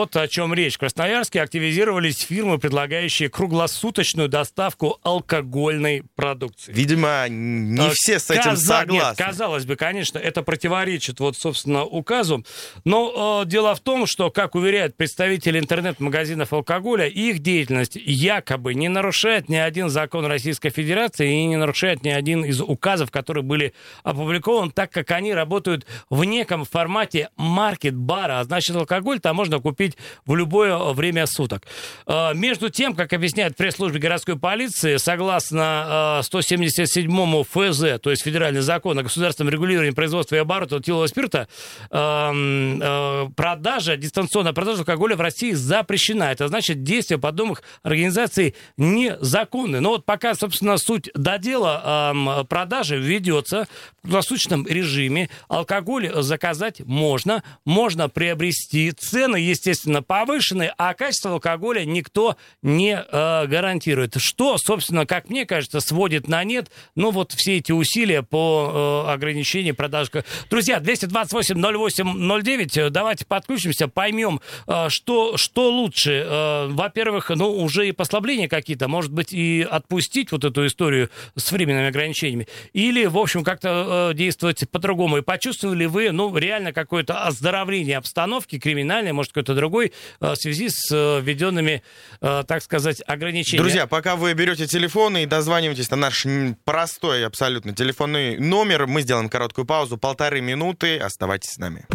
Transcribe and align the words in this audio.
вот 0.00 0.16
о 0.16 0.26
чем 0.28 0.54
речь. 0.54 0.76
В 0.76 0.78
Красноярске 0.78 1.42
активизировались 1.42 2.20
фирмы, 2.20 2.58
предлагающие 2.58 3.28
круглосуточную 3.28 4.28
доставку 4.30 4.98
алкогольной 5.02 6.04
продукции. 6.16 6.72
Видимо, 6.72 7.26
не 7.28 7.86
А, 7.88 7.90
все 7.92 8.18
с 8.18 8.30
этим 8.30 8.42
каза- 8.52 8.78
согласны. 8.80 8.92
Нет, 9.10 9.16
казалось 9.18 9.64
бы, 9.66 9.76
конечно, 9.76 10.18
это 10.18 10.42
противоречит 10.42 11.20
вот, 11.20 11.36
собственно, 11.36 11.84
указу. 11.84 12.44
Но 12.84 13.42
э, 13.44 13.48
дело 13.48 13.74
в 13.74 13.80
том, 13.80 14.06
что, 14.06 14.30
как 14.30 14.54
уверяют 14.54 14.96
представители 14.96 15.58
интернет-магазинов 15.58 16.52
алкоголя, 16.54 17.06
их 17.06 17.40
деятельность 17.40 17.96
якобы 17.96 18.72
не 18.74 18.88
нарушает 18.88 19.48
ни 19.50 19.56
один 19.56 19.90
закон 19.90 20.24
Российской 20.24 20.70
Федерации 20.70 21.42
и 21.42 21.44
не 21.46 21.56
нарушает 21.56 22.02
ни 22.04 22.08
один 22.08 22.44
из 22.44 22.60
указов, 22.62 23.10
которые 23.10 23.42
были 23.44 23.74
опубликованы, 24.02 24.70
так 24.72 24.90
как 24.90 25.10
они 25.10 25.34
работают 25.34 25.86
в 26.08 26.24
неком 26.24 26.64
формате 26.64 27.28
маркет-бара. 27.36 28.40
А 28.40 28.44
значит, 28.44 28.74
алкоголь 28.74 29.20
там 29.20 29.36
можно 29.36 29.58
купить 29.58 29.89
в 30.26 30.34
любое 30.34 30.76
время 30.92 31.26
суток. 31.26 31.64
Э, 32.06 32.34
Между 32.34 32.70
тем, 32.70 32.94
как 32.94 33.12
объясняет 33.12 33.54
в 33.54 33.56
пресс-службе 33.56 33.98
городской 33.98 34.38
полиции, 34.38 34.96
согласно 34.96 36.18
э, 36.20 36.22
177 36.24 37.44
ФЗ, 37.44 38.00
то 38.00 38.10
есть 38.10 38.22
федеральный 38.22 38.60
закон 38.60 38.98
о 38.98 39.02
государственном 39.02 39.52
регулировании 39.52 39.90
производства 39.90 40.36
и 40.36 40.38
оборота 40.38 40.78
этилового 40.78 41.06
спирта, 41.06 41.48
эм, 41.90 42.80
э, 42.80 43.28
продажа, 43.36 43.96
дистанционная 43.96 44.52
продажа 44.52 44.80
алкоголя 44.80 45.16
в 45.16 45.20
России 45.20 45.52
запрещена. 45.52 46.24
Это 46.24 46.48
значит, 46.48 46.82
действия 46.82 47.18
подобных 47.18 47.62
организаций 47.82 48.54
незаконны. 48.76 49.80
Но 49.80 49.90
вот 49.90 50.04
пока, 50.04 50.34
собственно, 50.34 50.78
суть 50.78 51.10
до 51.14 51.38
дела 51.38 52.12
эм, 52.12 52.46
продажи 52.46 52.98
ведется 52.98 53.66
в 54.02 54.02
круглосуточном 54.02 54.66
режиме. 54.66 55.28
Алкоголь 55.48 56.10
заказать 56.22 56.80
можно, 56.80 57.42
можно 57.64 58.08
приобрести. 58.08 58.92
Цены, 58.92 59.36
естественно, 59.36 59.79
повышены, 60.06 60.72
а 60.78 60.94
качество 60.94 61.32
алкоголя 61.32 61.84
никто 61.84 62.36
не 62.62 62.94
э, 62.94 63.46
гарантирует. 63.46 64.14
Что, 64.18 64.58
собственно, 64.58 65.06
как 65.06 65.30
мне 65.30 65.46
кажется, 65.46 65.80
сводит 65.80 66.28
на 66.28 66.44
нет, 66.44 66.70
ну, 66.94 67.10
вот 67.10 67.32
все 67.32 67.56
эти 67.56 67.72
усилия 67.72 68.22
по 68.22 69.04
э, 69.06 69.12
ограничению 69.12 69.74
продажи. 69.74 70.10
Друзья, 70.48 70.78
228-08-09, 70.78 72.80
э, 72.80 72.90
давайте 72.90 73.26
подключимся, 73.26 73.88
поймем, 73.88 74.40
э, 74.66 74.88
что, 74.88 75.36
что 75.36 75.70
лучше. 75.70 76.24
Э, 76.26 76.68
во-первых, 76.68 77.30
ну, 77.30 77.52
уже 77.52 77.88
и 77.88 77.92
послабления 77.92 78.48
какие-то, 78.48 78.88
может 78.88 79.12
быть, 79.12 79.32
и 79.32 79.66
отпустить 79.68 80.32
вот 80.32 80.44
эту 80.44 80.66
историю 80.66 81.10
с 81.36 81.52
временными 81.52 81.88
ограничениями, 81.88 82.48
или, 82.72 83.06
в 83.06 83.18
общем, 83.18 83.44
как-то 83.44 84.10
э, 84.10 84.14
действовать 84.14 84.68
по-другому. 84.70 85.18
И 85.18 85.22
почувствовали 85.22 85.86
вы, 85.86 86.12
ну, 86.12 86.34
реально 86.36 86.72
какое-то 86.72 87.24
оздоровление 87.24 87.98
обстановки 87.98 88.58
криминальной, 88.58 89.12
может, 89.12 89.32
какой-то 89.32 89.54
другой, 89.70 89.92
э, 90.20 90.32
в 90.32 90.36
связи 90.36 90.68
с 90.68 90.90
э, 90.92 91.20
введенными, 91.20 91.82
э, 92.20 92.44
так 92.46 92.62
сказать, 92.62 93.00
ограничениями? 93.06 93.62
Друзья, 93.62 93.86
пока 93.86 94.16
вы 94.16 94.34
берете 94.34 94.66
телефоны 94.66 95.22
и 95.22 95.26
дозваниваетесь 95.26 95.90
на 95.90 95.96
наш 95.96 96.26
простой 96.64 97.24
абсолютно 97.24 97.72
телефонный 97.72 98.38
номер, 98.38 98.86
мы 98.86 99.02
сделаем 99.02 99.28
короткую 99.28 99.66
паузу, 99.66 99.96
полторы 99.96 100.40
минуты. 100.40 100.98
Оставайтесь 100.98 101.52
с 101.52 101.58
нами. 101.58 101.86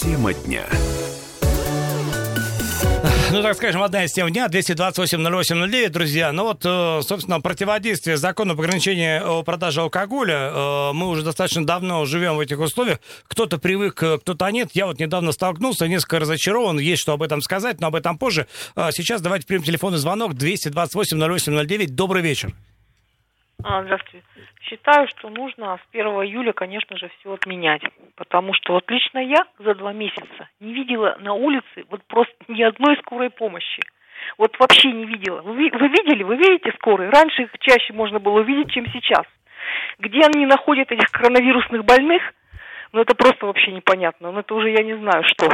Тема 0.00 0.32
дня. 0.32 0.66
Ну, 3.32 3.42
так 3.42 3.56
скажем, 3.56 3.82
одна 3.82 4.04
из 4.04 4.12
тем 4.12 4.28
дня, 4.28 4.48
228-08-09, 4.48 5.88
друзья. 5.90 6.32
Ну 6.32 6.44
вот, 6.44 6.62
э, 6.64 7.00
собственно, 7.02 7.40
противодействие 7.40 8.16
закону 8.16 8.54
об 8.54 8.60
ограничении 8.60 9.40
э, 9.40 9.44
продажи 9.44 9.80
алкоголя. 9.80 10.50
Э, 10.52 10.92
Мы 10.92 11.08
уже 11.08 11.22
достаточно 11.22 11.64
давно 11.64 12.04
живем 12.06 12.36
в 12.36 12.40
этих 12.40 12.58
условиях. 12.58 12.98
Кто-то 13.28 13.58
привык, 13.58 13.94
кто-то 13.94 14.50
нет. 14.50 14.70
Я 14.72 14.86
вот 14.86 14.98
недавно 14.98 15.30
столкнулся, 15.30 15.86
несколько 15.86 16.18
разочарован. 16.18 16.80
Есть 16.80 17.02
что 17.02 17.12
об 17.12 17.22
этом 17.22 17.40
сказать, 17.40 17.80
но 17.80 17.86
об 17.86 17.94
этом 17.94 18.18
позже. 18.18 18.48
А 18.74 18.90
Сейчас 18.90 19.20
давайте 19.20 19.46
примем 19.46 19.62
телефонный 19.62 19.98
звонок 19.98 20.32
228-08-09. 20.32 21.86
Добрый 21.86 22.22
вечер. 22.22 22.52
А, 23.64 23.82
здравствуйте. 23.82 24.24
Считаю, 24.62 25.08
что 25.08 25.28
нужно 25.28 25.76
с 25.76 25.80
1 25.92 26.06
июля, 26.24 26.52
конечно 26.52 26.96
же, 26.96 27.10
все 27.18 27.32
отменять. 27.32 27.82
Потому 28.16 28.54
что 28.54 28.74
вот 28.74 28.90
лично 28.90 29.18
я 29.18 29.44
за 29.58 29.74
два 29.74 29.92
месяца 29.92 30.48
не 30.60 30.72
видела 30.72 31.16
на 31.20 31.34
улице 31.34 31.84
вот 31.90 32.02
просто 32.04 32.34
ни 32.48 32.62
одной 32.62 32.96
скорой 32.98 33.30
помощи. 33.30 33.82
Вот 34.38 34.58
вообще 34.58 34.92
не 34.92 35.04
видела. 35.04 35.40
Вы, 35.42 35.70
вы 35.72 35.88
видели, 35.88 36.22
вы 36.22 36.36
видите 36.36 36.72
скорые? 36.78 37.10
Раньше 37.10 37.42
их 37.42 37.50
чаще 37.58 37.92
можно 37.92 38.18
было 38.18 38.40
увидеть, 38.40 38.72
чем 38.72 38.86
сейчас. 38.92 39.24
Где 39.98 40.20
они 40.20 40.46
находят 40.46 40.90
этих 40.92 41.10
коронавирусных 41.10 41.84
больных? 41.84 42.22
Ну, 42.92 43.00
это 43.00 43.14
просто 43.14 43.46
вообще 43.46 43.72
непонятно. 43.72 44.30
Ну, 44.30 44.40
это 44.40 44.54
уже 44.54 44.70
я 44.70 44.82
не 44.82 44.94
знаю, 44.94 45.24
что. 45.24 45.48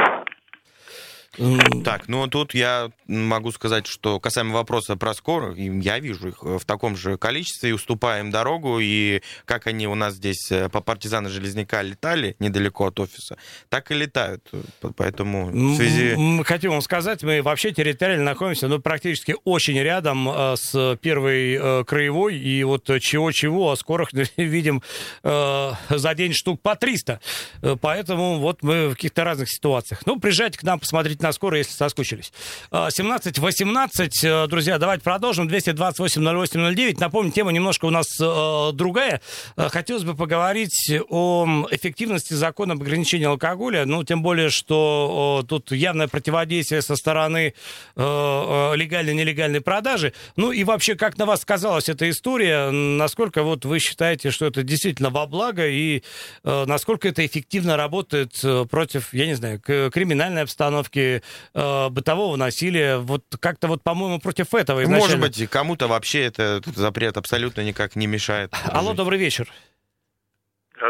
Так, 1.83 2.07
ну 2.07 2.27
тут 2.27 2.53
я 2.53 2.89
могу 3.07 3.51
сказать, 3.51 3.87
что 3.87 4.19
касаемо 4.19 4.53
вопроса 4.53 4.95
про 4.95 5.13
скорых, 5.13 5.57
я 5.57 5.99
вижу 5.99 6.29
их 6.29 6.41
в 6.41 6.65
таком 6.65 6.97
же 6.97 7.17
количестве 7.17 7.69
и 7.69 7.73
уступаем 7.73 8.31
дорогу, 8.31 8.79
и 8.79 9.21
как 9.45 9.67
они 9.67 9.87
у 9.87 9.95
нас 9.95 10.15
здесь 10.15 10.51
э, 10.51 10.69
по 10.69 10.81
партизана 10.81 11.29
Железняка 11.29 11.81
летали 11.81 12.35
недалеко 12.39 12.87
от 12.87 12.99
офиса, 12.99 13.37
так 13.69 13.91
и 13.91 13.93
летают. 13.93 14.49
Поэтому 14.95 15.47
в 15.47 15.75
связи... 15.75 16.43
Хотим 16.43 16.71
вам 16.71 16.81
сказать, 16.81 17.23
мы 17.23 17.41
вообще 17.41 17.71
территориально 17.71 18.25
находимся, 18.25 18.67
ну, 18.67 18.79
практически 18.79 19.35
очень 19.43 19.77
рядом 19.79 20.27
э, 20.29 20.55
с 20.57 20.97
первой 21.01 21.53
э, 21.53 21.83
краевой, 21.85 22.37
и 22.37 22.63
вот 22.63 22.85
чего-чего, 22.99 23.71
а 23.71 23.75
скорых 23.75 24.09
видим 24.37 24.81
э, 25.23 25.71
за 25.89 26.15
день 26.15 26.33
штук 26.33 26.61
по 26.61 26.75
300. 26.75 27.19
Э, 27.61 27.75
Поэтому 27.79 28.39
вот 28.39 28.63
мы 28.63 28.89
в 28.89 28.95
каких-то 28.95 29.23
разных 29.23 29.49
ситуациях. 29.49 30.01
Ну, 30.05 30.19
приезжайте 30.19 30.57
к 30.57 30.63
нам 30.63 30.79
посмотреть 30.79 31.21
на 31.21 31.26
скорую, 31.31 31.59
если 31.59 31.73
соскучились. 31.73 32.31
Э, 32.71 32.87
17-18, 32.89 34.23
э, 34.23 34.47
друзья, 34.47 34.77
давайте 34.77 35.03
продолжим. 35.03 35.47
228-08-09. 35.47 36.99
Напомню, 36.99 37.31
тема 37.31 37.51
немножко 37.51 37.85
у 37.85 37.89
нас 37.89 38.07
э, 38.19 38.69
другая. 38.73 39.21
Э, 39.55 39.69
Хотелось 39.69 40.03
бы 40.03 40.15
поговорить 40.15 40.91
о 41.09 41.65
эффективности 41.71 42.33
закона 42.33 42.73
об 42.73 42.81
ограничении 42.81 43.25
алкоголя. 43.25 43.85
Ну, 43.85 44.03
тем 44.03 44.21
более, 44.21 44.49
что 44.49 45.45
тут 45.47 45.71
явное 45.71 46.07
противодействие 46.07 46.81
со 46.81 46.95
стороны 46.95 47.53
легальной-нелегальной 47.95 49.61
продажи. 49.61 50.13
Ну 50.35 50.51
и 50.51 50.63
вообще, 50.63 50.95
как 50.95 51.17
на 51.17 51.25
вас 51.25 51.41
сказалась 51.41 51.89
эта 51.89 52.09
история? 52.09 52.71
Насколько 52.71 53.43
вот 53.43 53.65
вы 53.65 53.79
считаете, 53.79 54.31
что 54.31 54.45
это 54.45 54.63
действительно 54.63 55.09
во 55.09 55.25
благо 55.27 55.67
и 55.67 56.03
насколько 56.43 57.07
это 57.09 57.25
эффективно 57.25 57.77
работает 57.77 58.33
против, 58.69 59.13
я 59.13 59.27
не 59.27 59.35
знаю, 59.35 59.59
криминальной 59.59 60.43
обстановки, 60.43 61.16
э, 61.53 61.89
бытового 61.89 62.35
насилия? 62.37 62.97
Вот 62.97 63.23
как-то 63.39 63.67
вот, 63.67 63.83
по-моему, 63.83 64.19
против 64.19 64.53
этого 64.53 64.83
изначально. 64.83 65.17
Может 65.17 65.19
быть, 65.19 65.49
кому-то 65.49 65.87
вообще 65.87 66.25
этот 66.25 66.65
запрет 66.65 67.17
абсолютно 67.17 67.61
никак 67.61 67.95
не 67.95 68.07
мешает. 68.07 68.51
Алло, 68.71 68.89
жить. 68.89 68.97
добрый 68.97 69.19
вечер. 69.19 69.47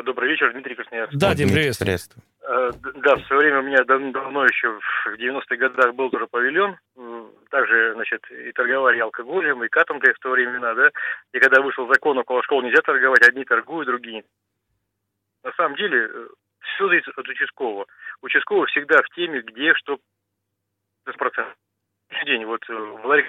Добрый 0.03 0.29
вечер, 0.31 0.51
Дмитрий 0.51 0.75
Красноярск. 0.75 1.13
Да, 1.15 1.29
Дим, 1.33 1.47
Дмитрий, 1.47 1.55
приветствую. 1.61 1.85
приветствую. 1.85 2.23
Э, 2.41 2.71
Да, 3.01 3.15
в 3.15 3.25
свое 3.27 3.41
время 3.43 3.59
у 3.59 3.63
меня 3.63 3.83
дав- 3.85 4.11
давно 4.11 4.43
еще 4.43 4.67
в 4.77 5.17
90-х 5.17 5.55
годах 5.55 5.95
был 5.95 6.09
тоже 6.09 6.27
павильон. 6.27 6.75
Также, 7.49 7.93
значит, 7.93 8.19
и 8.29 8.51
торговали 8.51 8.99
алкоголем, 8.99 9.63
и 9.63 9.69
катанкой 9.69 10.13
в 10.13 10.19
то 10.19 10.29
времена, 10.31 10.73
да. 10.73 10.89
И 11.33 11.39
когда 11.39 11.61
вышел 11.61 11.87
закон, 11.87 12.17
около 12.17 12.43
школ 12.43 12.63
нельзя 12.63 12.81
торговать, 12.81 13.25
одни 13.25 13.45
торгуют, 13.45 13.87
другие. 13.87 14.25
На 15.43 15.53
самом 15.53 15.77
деле, 15.77 16.09
все 16.59 16.87
зависит 16.89 17.17
от 17.17 17.27
участкового. 17.29 17.85
Участковый 18.21 18.67
всегда 18.67 18.97
в 19.01 19.15
теме, 19.15 19.41
где 19.41 19.73
что 19.75 19.99
процентов. 21.15 21.55
День, 22.25 22.45
вот 22.45 22.61
э, 22.69 22.73
в 22.73 23.05
ларек 23.05 23.25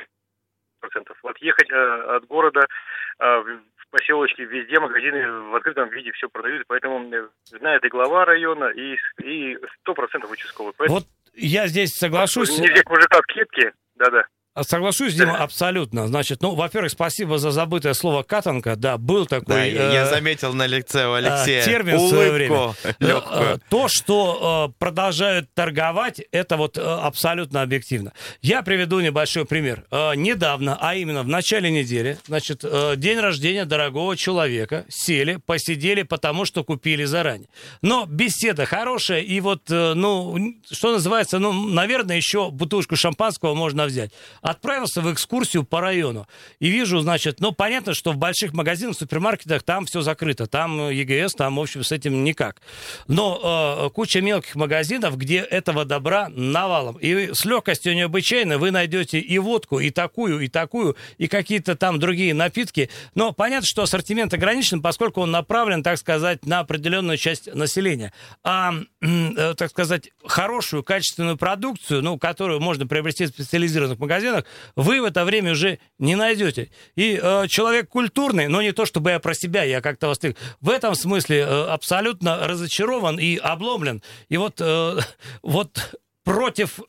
процентов. 0.81 1.17
Отъехать 1.25 1.71
э, 1.71 2.17
от 2.17 2.27
города 2.27 2.61
э, 2.61 3.25
в 3.25 3.91
поселочке 3.91 4.45
везде 4.45 4.79
магазины 4.79 5.31
в 5.51 5.55
открытом 5.57 5.89
виде 5.91 6.13
все 6.13 6.29
продают, 6.29 6.65
поэтому 6.69 7.29
знает 7.45 7.85
и 7.85 7.89
глава 7.89 8.25
района, 8.25 8.67
и 8.67 8.97
и 9.23 9.59
сто 9.81 9.95
процентов 9.95 10.31
участковый. 10.31 10.73
Поэтому 10.77 11.01
Вот 11.01 11.09
я 11.35 11.67
здесь 11.67 11.95
соглашусь. 11.95 12.59
не 12.59 12.69
мужика 12.69 13.21
в 13.21 13.27
кепке, 13.27 13.73
да-да. 13.97 14.25
А 14.58 14.64
Соглашусь, 14.64 15.14
Дима, 15.14 15.37
абсолютно. 15.37 16.08
Значит, 16.08 16.43
ну, 16.43 16.56
во-первых, 16.56 16.90
спасибо 16.90 17.38
за 17.38 17.52
забытое 17.52 17.94
слово 17.94 18.25
катанка. 18.25 18.75
Да, 18.75 18.99
был 18.99 19.25
такой... 19.25 19.55
Да, 19.55 19.62
я, 19.64 19.93
я 19.93 20.02
э, 20.02 20.10
заметил 20.10 20.52
на 20.52 20.66
лице 20.66 21.06
у 21.06 21.12
Алексея 21.12 21.64
термин 21.64 21.96
в 21.96 22.08
свое 22.08 22.31
улыбку 22.31 22.75
Э, 22.82 22.93
легкую. 22.99 23.40
э, 23.40 23.58
То, 23.70 23.87
что 23.88 24.69
э, 24.69 24.72
продолжают 24.81 25.49
торговать, 25.55 26.20
это 26.32 26.56
вот 26.56 26.76
э, 26.76 26.81
абсолютно 26.82 27.62
объективно. 27.62 28.12
Я 28.43 28.62
приведу 28.62 28.99
небольшой 28.99 29.44
пример. 29.44 29.84
Э, 29.93 30.16
Недавно, 30.16 30.76
а 30.81 30.96
именно 30.96 31.22
в 31.22 31.28
начале 31.28 31.70
недели, 31.70 32.19
значит, 32.26 32.64
э, 32.64 32.94
день 32.96 33.20
рождения 33.20 33.64
дорогого 33.64 34.16
человека, 34.16 34.87
сели, 34.88 35.38
посидели, 35.46 36.02
потому 36.02 36.44
что 36.44 36.64
купили 36.64 37.05
заранее. 37.05 37.49
Но 37.81 38.06
беседа 38.06 38.66
хорошая, 38.66 39.20
и 39.20 39.38
вот, 39.38 39.70
э, 39.70 39.93
ну, 39.94 40.37
что 40.69 40.90
называется, 40.90 41.38
ну, 41.38 41.52
наверное, 41.52 42.16
еще 42.16 42.50
бутылочку 42.50 42.96
шампанского 42.96 43.55
можно 43.55 43.84
взять. 43.84 44.10
Отправился 44.49 45.03
в 45.03 45.12
экскурсию 45.12 45.62
по 45.62 45.83
району 45.83 46.27
и 46.59 46.71
вижу, 46.71 47.00
значит, 47.00 47.39
ну, 47.39 47.53
понятно, 47.53 47.93
что 47.93 48.12
в 48.12 48.17
больших 48.17 48.55
магазинах, 48.55 48.97
супермаркетах 48.97 49.62
там 49.62 49.85
все 49.85 50.00
закрыто, 50.00 50.47
там 50.47 50.89
ЕГС, 50.89 51.35
там, 51.35 51.56
в 51.56 51.61
общем, 51.61 51.85
с 51.85 51.93
этим 51.93 52.25
никак. 52.25 52.62
Но 53.09 53.85
э, 53.85 53.91
куча 53.91 54.23
мелких 54.23 54.55
магазинов, 54.55 55.19
где 55.19 55.41
этого 55.41 55.85
добра 55.85 56.31
навалом. 56.31 56.97
И 56.97 57.35
с 57.35 57.45
легкостью 57.45 57.95
необычайно 57.95 58.56
вы 58.56 58.71
найдете 58.71 59.19
и 59.19 59.39
водку, 59.39 59.81
и 59.81 59.91
такую, 59.91 60.41
и 60.41 60.49
такую, 60.49 60.97
и 61.19 61.29
какие-то 61.29 61.77
там 61.77 61.99
другие 61.99 62.33
напитки. 62.33 62.89
Но 63.15 63.33
понятно, 63.33 63.67
что 63.67 63.83
ассортимент 63.83 64.33
ограничен, 64.33 64.81
поскольку 64.81 65.21
он 65.21 65.31
направлен, 65.31 65.83
так 65.83 65.99
сказать, 65.99 66.47
на 66.47 66.61
определенную 66.61 67.19
часть 67.19 67.55
населения. 67.55 68.15
А, 68.43 68.73
э, 69.03 69.55
так 69.59 69.69
сказать, 69.69 70.09
хорошую, 70.25 70.83
качественную 70.83 71.37
продукцию, 71.37 72.03
ну, 72.03 72.19
которую 72.19 72.61
можно 72.61 72.87
приобрести 72.87 73.27
в 73.27 73.29
специализированных 73.29 73.99
магазинах, 73.99 74.28
вы 74.77 75.01
в 75.01 75.05
это 75.05 75.25
время 75.25 75.53
уже 75.53 75.79
не 75.99 76.15
найдете. 76.15 76.71
И 76.97 77.19
э, 77.21 77.47
человек 77.49 77.89
культурный, 77.89 78.49
но 78.49 78.63
не 78.63 78.73
то 78.73 78.87
чтобы 78.87 79.11
я 79.11 79.19
про 79.19 79.35
себя, 79.35 79.65
я 79.65 79.81
как-то 79.81 80.09
вас... 80.09 80.19
В 80.61 80.71
этом 80.71 80.95
смысле 80.95 81.39
э, 81.39 81.65
абсолютно 81.69 82.47
разочарован 82.47 83.19
и 83.19 83.37
обломлен. 83.37 84.03
И 84.29 84.37
вот, 84.37 84.61
э, 84.61 84.99
вот 85.43 85.95
против 86.25 86.81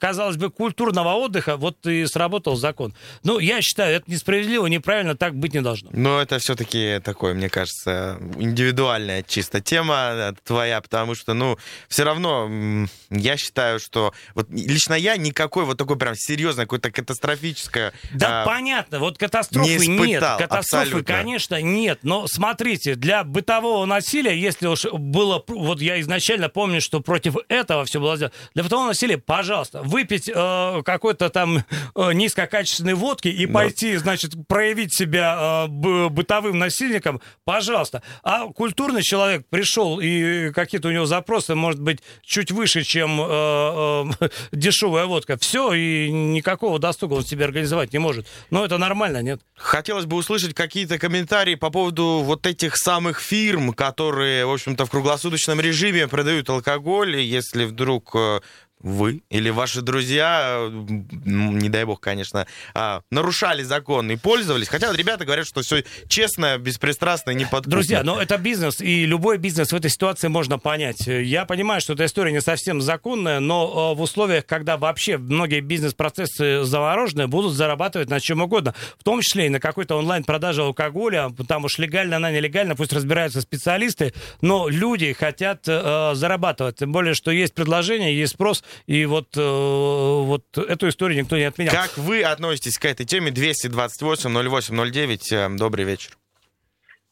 казалось 0.00 0.36
бы, 0.36 0.50
культурного 0.50 1.14
отдыха, 1.14 1.56
вот 1.56 1.86
и 1.86 2.06
сработал 2.06 2.56
закон. 2.56 2.94
Ну, 3.22 3.38
я 3.38 3.62
считаю, 3.62 3.96
это 3.96 4.10
несправедливо, 4.10 4.66
неправильно, 4.66 5.16
так 5.16 5.34
быть 5.34 5.54
не 5.54 5.60
должно. 5.60 5.90
Но 5.92 6.20
это 6.20 6.38
все-таки 6.38 7.00
такое, 7.04 7.34
мне 7.34 7.48
кажется, 7.48 8.18
индивидуальная 8.36 9.22
чисто 9.22 9.60
тема 9.60 10.10
э, 10.12 10.32
твоя, 10.44 10.80
потому 10.80 11.14
что, 11.14 11.34
ну, 11.34 11.58
все 11.88 12.04
равно 12.04 12.86
я 13.10 13.36
считаю, 13.36 13.78
что 13.78 14.12
вот 14.34 14.48
лично 14.50 14.94
я 14.94 15.16
никакой 15.16 15.64
вот 15.64 15.78
такой 15.78 15.96
прям 15.96 16.14
серьезной, 16.16 16.64
какой-то 16.64 16.90
катастрофической... 16.90 17.92
Да, 18.12 18.42
а, 18.42 18.46
понятно, 18.46 18.98
вот 18.98 19.18
катастрофы 19.18 19.68
не 19.68 19.76
испытал, 19.76 20.06
нет, 20.06 20.20
катастрофы, 20.48 20.86
абсолютно. 20.86 21.14
конечно, 21.14 21.60
нет, 21.60 22.00
но 22.02 22.26
смотрите, 22.26 22.94
для 22.94 23.24
бытового 23.24 23.84
насилия, 23.86 24.38
если 24.38 24.66
уж 24.66 24.84
было, 24.92 25.42
вот 25.46 25.80
я 25.80 26.00
изначально 26.00 26.48
помню, 26.48 26.80
что 26.80 27.00
против 27.00 27.36
этого 27.48 27.84
все 27.84 28.00
было 28.00 28.16
сделано, 28.16 28.34
для 28.54 28.62
бытового 28.62 28.88
насилия, 28.88 29.18
пожалуйста, 29.18 29.67
пожалуйста, 29.70 29.82
выпить 29.82 30.30
э, 30.32 30.82
какой-то 30.84 31.30
там 31.30 31.64
э, 31.94 32.12
низкокачественной 32.12 32.94
водки 32.94 33.28
и 33.28 33.46
да. 33.46 33.52
пойти, 33.52 33.96
значит, 33.96 34.32
проявить 34.46 34.94
себя 34.94 35.66
э, 35.66 36.08
бытовым 36.08 36.58
насильником, 36.58 37.20
пожалуйста. 37.44 38.02
А 38.22 38.46
культурный 38.48 39.02
человек 39.02 39.46
пришел, 39.48 40.00
и 40.00 40.50
какие-то 40.52 40.88
у 40.88 40.90
него 40.90 41.06
запросы, 41.06 41.54
может 41.54 41.80
быть, 41.80 42.00
чуть 42.22 42.50
выше, 42.50 42.82
чем 42.82 43.20
э, 43.20 44.10
э, 44.20 44.28
дешевая 44.52 45.06
водка. 45.06 45.36
Все, 45.38 45.72
и 45.72 46.10
никакого 46.10 46.78
досуга 46.78 47.14
он 47.14 47.24
себе 47.24 47.44
организовать 47.44 47.92
не 47.92 47.98
может. 47.98 48.26
Но 48.50 48.64
это 48.64 48.78
нормально, 48.78 49.22
нет? 49.22 49.40
Хотелось 49.56 50.06
бы 50.06 50.16
услышать 50.16 50.54
какие-то 50.54 50.98
комментарии 50.98 51.54
по 51.54 51.70
поводу 51.70 52.22
вот 52.24 52.46
этих 52.46 52.76
самых 52.76 53.20
фирм, 53.20 53.72
которые, 53.72 54.46
в 54.46 54.52
общем-то, 54.52 54.86
в 54.86 54.90
круглосуточном 54.90 55.60
режиме 55.60 56.08
продают 56.08 56.48
алкоголь. 56.48 57.16
Если 57.18 57.64
вдруг 57.64 58.14
э, 58.14 58.40
вы 58.80 59.22
или 59.30 59.50
ваши 59.50 59.82
друзья, 59.82 60.68
не 60.70 61.68
дай 61.68 61.84
бог, 61.84 62.00
конечно, 62.00 62.46
а, 62.74 63.02
нарушали 63.10 63.62
закон 63.62 64.10
и 64.10 64.16
пользовались. 64.16 64.68
Хотя 64.68 64.92
ребята 64.92 65.24
говорят, 65.24 65.46
что 65.46 65.62
все 65.62 65.84
честно, 66.08 66.58
беспристрастно 66.58 67.32
и 67.32 67.34
не 67.34 67.44
подкупно. 67.44 67.70
Друзья, 67.70 68.02
но 68.02 68.20
это 68.20 68.38
бизнес, 68.38 68.80
и 68.80 69.04
любой 69.04 69.38
бизнес 69.38 69.72
в 69.72 69.76
этой 69.76 69.90
ситуации 69.90 70.28
можно 70.28 70.58
понять. 70.58 71.06
Я 71.06 71.44
понимаю, 71.44 71.80
что 71.80 71.94
эта 71.94 72.04
история 72.04 72.32
не 72.32 72.40
совсем 72.40 72.80
законная, 72.80 73.40
но 73.40 73.94
в 73.94 74.00
условиях, 74.00 74.46
когда 74.46 74.76
вообще 74.76 75.18
многие 75.18 75.60
бизнес-процессы 75.60 76.62
заморожены, 76.64 77.26
будут 77.26 77.54
зарабатывать 77.54 78.08
на 78.10 78.20
чем 78.20 78.42
угодно. 78.42 78.74
В 78.98 79.04
том 79.04 79.20
числе 79.20 79.46
и 79.46 79.48
на 79.48 79.60
какой-то 79.60 79.96
онлайн-продаже 79.96 80.62
алкоголя, 80.62 81.30
там 81.46 81.64
уж 81.64 81.78
легально, 81.78 82.16
она 82.16 82.30
нелегально, 82.30 82.76
пусть 82.76 82.92
разбираются 82.92 83.40
специалисты, 83.40 84.14
но 84.40 84.68
люди 84.68 85.12
хотят 85.12 85.64
э, 85.66 86.12
зарабатывать. 86.14 86.76
Тем 86.76 86.92
более, 86.92 87.14
что 87.14 87.30
есть 87.30 87.54
предложение, 87.54 88.16
есть 88.16 88.34
спрос, 88.34 88.62
и 88.86 89.06
вот, 89.06 89.36
э, 89.36 89.40
вот 89.40 90.44
эту 90.56 90.88
историю 90.88 91.22
никто 91.22 91.36
не 91.36 91.44
отменял. 91.44 91.74
Как 91.74 91.96
вы 91.98 92.22
относитесь 92.22 92.78
к 92.78 92.84
этой 92.84 93.06
теме? 93.06 93.30
228-08-09. 93.30 95.32
Э, 95.32 95.48
добрый 95.56 95.84
вечер. 95.84 96.16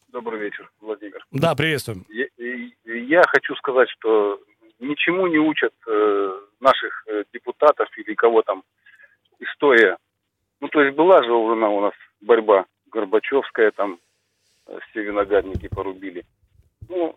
Добрый 0.09 0.39
вечер, 0.39 0.69
Владимир. 0.81 1.25
Да, 1.31 1.55
приветствуем. 1.55 2.05
Я, 2.09 2.25
я 2.85 3.21
хочу 3.27 3.55
сказать, 3.55 3.89
что 3.89 4.39
ничему 4.79 5.27
не 5.27 5.37
учат 5.37 5.73
э, 5.87 6.39
наших 6.59 7.03
э, 7.07 7.23
депутатов 7.33 7.87
или 7.97 8.13
кого 8.15 8.41
там 8.41 8.63
история. 9.39 9.97
Ну, 10.59 10.67
то 10.69 10.81
есть 10.81 10.95
была 10.95 11.23
же 11.23 11.31
уже 11.31 11.53
у 11.53 11.81
нас 11.81 11.93
борьба 12.21 12.65
Горбачевская, 12.91 13.71
там 13.71 13.99
э, 14.67 14.79
все 14.89 15.03
виноградники 15.03 15.67
порубили. 15.67 16.25
Ну, 16.89 17.15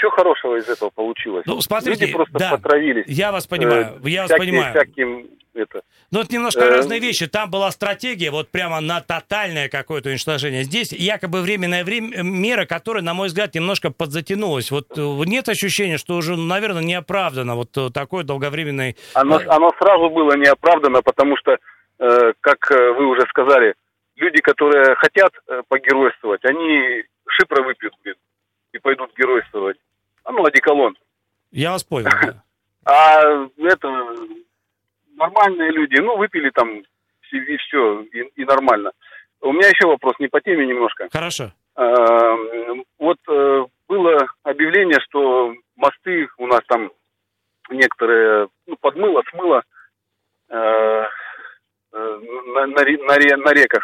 что 0.00 0.10
хорошего 0.10 0.56
из 0.56 0.68
этого 0.68 0.90
получилось? 0.90 1.44
Ну, 1.46 1.60
смотрите, 1.60 2.06
Люди 2.06 2.12
просто 2.12 2.38
да, 2.38 2.50
потравились. 2.50 3.04
Я 3.06 3.30
вас 3.32 3.46
понимаю, 3.46 4.00
э, 4.02 4.08
я 4.08 4.22
вас 4.22 4.30
понимаю. 4.30 4.72
Всяким 4.74 5.28
это. 5.54 5.82
Ну, 6.10 6.20
это 6.20 6.32
немножко 6.32 6.60
э, 6.60 6.68
разные 6.68 7.00
вещи. 7.00 7.26
Там 7.26 7.50
была 7.50 7.70
стратегия 7.70 8.30
вот 8.30 8.50
прямо 8.50 8.80
на 8.80 9.00
тотальное 9.00 9.68
какое-то 9.68 10.08
уничтожение. 10.08 10.64
Здесь 10.64 10.92
якобы 10.92 11.42
временная 11.42 11.84
время, 11.84 12.18
э, 12.18 12.22
мера, 12.22 12.66
которая, 12.66 13.02
на 13.02 13.14
мой 13.14 13.28
взгляд, 13.28 13.54
немножко 13.54 13.90
подзатянулась. 13.90 14.70
Вот 14.70 14.86
э, 14.96 15.02
нет 15.26 15.48
ощущения, 15.48 15.98
что 15.98 16.16
уже, 16.16 16.36
наверное, 16.36 16.82
неоправданно 16.82 17.56
вот 17.56 17.76
такой 17.92 18.24
долговременный... 18.24 18.96
Оно, 19.14 19.40
оно 19.46 19.70
сразу 19.78 20.10
было 20.10 20.36
неоправданно, 20.36 21.02
потому 21.02 21.36
что, 21.36 21.58
э, 21.98 22.32
как 22.40 22.70
вы 22.70 23.06
уже 23.06 23.26
сказали, 23.28 23.74
люди, 24.16 24.40
которые 24.40 24.94
хотят 24.96 25.32
погеройствовать, 25.68 26.44
они 26.44 27.04
шипро 27.28 27.62
выпьют, 27.62 27.94
и 28.72 28.78
пойдут 28.78 29.10
геройствовать. 29.16 29.76
А 30.24 30.32
ну, 30.32 30.44
одеколон. 30.44 30.96
Я 31.50 31.72
вас 31.72 31.84
понял, 31.84 32.10
да. 32.10 32.42
А 32.84 33.46
это 33.58 34.16
нормальные 35.14 35.70
люди, 35.70 36.00
ну, 36.00 36.16
выпили 36.16 36.50
там 36.50 36.82
и 37.32 37.56
все, 37.58 38.02
и, 38.02 38.20
и 38.36 38.44
нормально. 38.44 38.92
У 39.40 39.52
меня 39.52 39.68
еще 39.68 39.86
вопрос, 39.86 40.14
не 40.18 40.28
по 40.28 40.40
теме 40.40 40.66
немножко. 40.66 41.08
Хорошо. 41.12 41.52
А, 41.76 42.36
вот 42.98 43.18
э, 43.28 43.66
было 43.88 44.26
объявление, 44.42 44.98
что 45.00 45.54
мосты 45.76 46.28
у 46.38 46.46
нас 46.46 46.60
там 46.68 46.90
некоторые 47.70 48.48
ну, 48.66 48.76
подмыло, 48.80 49.22
смыло 49.30 49.62
э, 50.48 50.56
э, 50.56 51.04
на, 51.92 52.66
на, 52.66 52.82
на, 52.84 53.36
на 53.36 53.52
реках. 53.52 53.82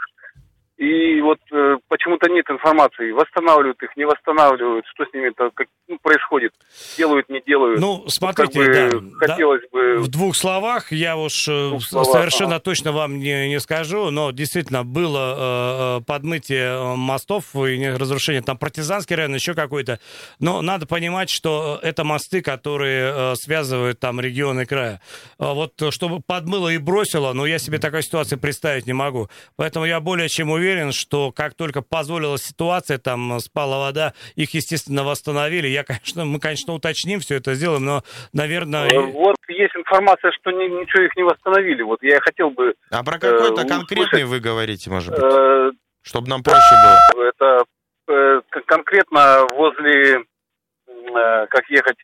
И 0.76 1.22
вот 1.22 1.38
э, 1.52 1.76
почему-то 1.88 2.28
нет 2.28 2.44
информации, 2.50 3.10
восстанавливают 3.12 3.82
их, 3.82 3.96
не 3.96 4.04
восстанавливают, 4.04 4.84
что 4.92 5.06
с 5.06 5.12
ними-то 5.14 5.50
как, 5.54 5.68
ну, 5.88 5.98
происходит, 6.02 6.52
делают, 6.98 7.30
не 7.30 7.40
делают. 7.40 7.80
Ну, 7.80 8.04
смотрите, 8.08 8.62
как 8.62 9.00
бы, 9.00 9.00
да, 9.18 9.26
хотелось 9.26 9.62
да, 9.62 9.68
бы... 9.78 9.98
В 10.00 10.08
двух 10.08 10.36
словах 10.36 10.92
я 10.92 11.16
уж 11.16 11.48
э, 11.48 11.78
словах, 11.80 12.12
совершенно 12.12 12.56
а. 12.56 12.60
точно 12.60 12.92
вам 12.92 13.18
не, 13.18 13.48
не 13.48 13.58
скажу, 13.58 14.10
но 14.10 14.32
действительно 14.32 14.84
было 14.84 15.98
э, 15.98 16.02
э 16.02 16.04
подмытие 16.04 16.94
мостов 16.94 17.56
и 17.56 17.88
разрушение, 17.88 18.42
там 18.42 18.58
партизанский 18.58 19.16
район, 19.16 19.34
еще 19.34 19.54
какой-то, 19.54 19.98
но 20.40 20.60
надо 20.60 20.86
понимать, 20.86 21.30
что 21.30 21.80
это 21.82 22.04
мосты, 22.04 22.42
которые 22.42 23.12
э, 23.14 23.34
связывают 23.36 23.98
там 23.98 24.20
регионы 24.20 24.66
края. 24.66 25.00
А 25.38 25.54
вот 25.54 25.72
чтобы 25.88 26.20
подмыло 26.20 26.68
и 26.68 26.76
бросило, 26.76 27.32
ну, 27.32 27.46
я 27.46 27.58
себе 27.58 27.78
такой 27.78 28.02
ситуации 28.02 28.36
представить 28.36 28.86
не 28.86 28.92
могу. 28.92 29.30
Поэтому 29.56 29.86
я 29.86 30.00
более 30.00 30.28
чем 30.28 30.50
уверен, 30.50 30.65
уверен, 30.66 30.92
что 30.92 31.32
как 31.32 31.54
только 31.54 31.82
позволила 31.82 32.38
ситуация, 32.38 32.98
там 32.98 33.38
спала 33.40 33.78
вода, 33.78 34.14
их, 34.34 34.52
естественно, 34.54 35.04
восстановили. 35.04 35.68
Я, 35.68 35.84
конечно, 35.84 36.24
мы, 36.24 36.40
конечно, 36.40 36.74
уточним 36.74 37.20
все 37.20 37.36
это 37.36 37.54
сделаем, 37.54 37.84
но, 37.84 38.02
наверное... 38.32 38.88
Э, 38.88 39.00
вот 39.12 39.36
есть 39.48 39.76
информация, 39.76 40.32
что 40.32 40.50
ни, 40.50 40.64
ничего 40.80 41.04
их 41.04 41.16
не 41.16 41.22
восстановили. 41.22 41.82
Вот 41.82 42.02
я 42.02 42.20
хотел 42.20 42.50
бы... 42.50 42.74
А 42.90 43.02
про 43.04 43.18
какой-то 43.18 43.62
э, 43.62 43.68
конкретный 43.68 44.24
вы 44.24 44.40
говорите, 44.40 44.90
может 44.90 45.14
быть? 45.14 45.22
Э, 45.22 45.70
чтобы 46.02 46.28
нам 46.28 46.42
проще 46.42 46.74
было. 47.14 47.24
Это 47.28 47.64
э, 48.08 48.40
конкретно 48.66 49.46
возле, 49.54 50.18
э, 50.18 51.46
как 51.48 51.68
ехать, 51.68 51.96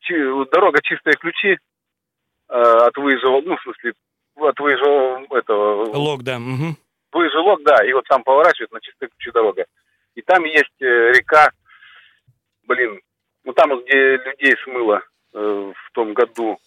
чи, 0.00 0.14
дорога 0.50 0.80
Чистые 0.82 1.14
Ключи 1.14 1.56
э, 2.48 2.54
от 2.54 2.96
выезжего, 2.96 3.40
ну, 3.42 3.56
в 3.56 3.62
смысле, 3.62 3.92
от 4.36 4.58
выезжего 4.58 5.36
этого... 5.36 5.96
Лог, 5.96 6.22
да. 6.22 6.36
Угу. 6.36 6.76
Выжилок, 7.12 7.62
да, 7.62 7.84
и 7.84 7.92
вот 7.92 8.04
там 8.08 8.22
поворачивает 8.22 8.70
на 8.72 8.80
чистую 8.80 9.10
ключу 9.10 9.32
дорога. 9.32 9.66
И 10.14 10.22
там 10.22 10.44
есть 10.44 10.80
э, 10.80 11.12
река, 11.12 11.50
блин, 12.64 13.00
ну 13.44 13.52
там 13.52 13.80
где 13.80 14.16
людей 14.16 14.56
смыло 14.64 15.02
э, 15.32 15.38
в 15.38 15.92
том 15.92 16.12
году. 16.12 16.58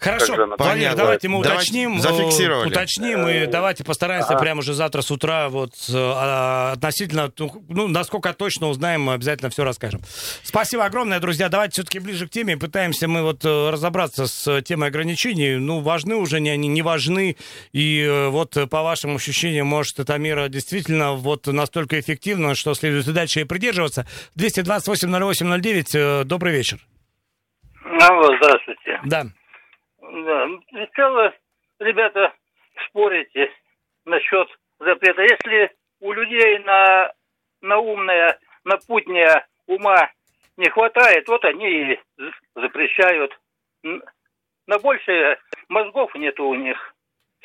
Хорошо, 0.00 0.56
Понятно. 0.56 0.96
давайте 0.96 1.28
мы 1.28 1.42
Давайте 1.42 1.62
уточним. 1.62 1.98
э, 1.98 2.00
зафиксировали. 2.00 2.68
Уточним 2.68 3.28
и 3.28 3.44
давайте 3.44 3.84
постараемся 3.84 4.30
Ага. 4.30 4.38
прямо 4.38 4.60
уже 4.60 4.72
завтра 4.72 5.02
с 5.02 5.10
утра 5.10 5.50
вот 5.50 5.72
э, 5.90 5.92
а, 5.94 6.72
относительно, 6.72 7.30
ну, 7.68 7.86
насколько 7.86 8.32
точно 8.32 8.68
узнаем, 8.68 9.02
мы 9.02 9.12
обязательно 9.12 9.50
все 9.50 9.62
расскажем. 9.62 10.00
Спасибо 10.42 10.86
огромное, 10.86 11.20
друзья. 11.20 11.50
Давайте 11.50 11.74
все-таки 11.74 11.98
ближе 11.98 12.26
к 12.26 12.30
теме. 12.30 12.56
Пытаемся 12.56 13.08
мы 13.08 13.22
вот 13.22 13.44
э, 13.44 13.70
разобраться 13.70 14.26
с 14.26 14.62
темой 14.62 14.88
ограничений. 14.88 15.56
Ну, 15.56 15.80
важны 15.80 16.14
уже, 16.16 16.40
не, 16.40 16.48
они 16.48 16.68
не 16.68 16.80
важны. 16.80 17.36
И 17.72 18.26
вот 18.30 18.56
по 18.70 18.82
вашим 18.82 19.16
ощущениям, 19.16 19.66
может, 19.66 19.98
эта 20.00 20.16
мера 20.16 20.48
действительно 20.48 21.12
вот 21.12 21.46
настолько 21.46 22.00
эффективна, 22.00 22.54
что 22.54 22.72
следует 22.72 23.06
и 23.06 23.12
дальше 23.12 23.42
и 23.42 23.44
придерживаться. 23.44 24.06
228-08-09, 24.38 25.90
э, 25.92 26.24
добрый 26.24 26.52
вечер. 26.54 26.78
Алло, 27.84 28.30
здравствуйте. 28.40 29.00
Да. 29.04 29.26
Да. 30.12 30.48
Сначала, 30.70 31.34
ребята, 31.78 32.32
спорите 32.86 33.50
насчет 34.04 34.48
запрета. 34.78 35.22
Если 35.22 35.70
у 36.00 36.12
людей 36.12 36.58
на, 36.60 37.12
на 37.60 37.78
умное, 37.78 38.38
на 38.64 38.76
путнее 38.78 39.46
ума 39.66 40.10
не 40.56 40.68
хватает, 40.68 41.28
вот 41.28 41.44
они 41.44 41.92
и 41.92 42.00
запрещают. 42.54 43.38
На 43.82 44.78
большее 44.78 45.38
мозгов 45.68 46.14
нету 46.14 46.44
у 46.46 46.54
них. 46.54 46.94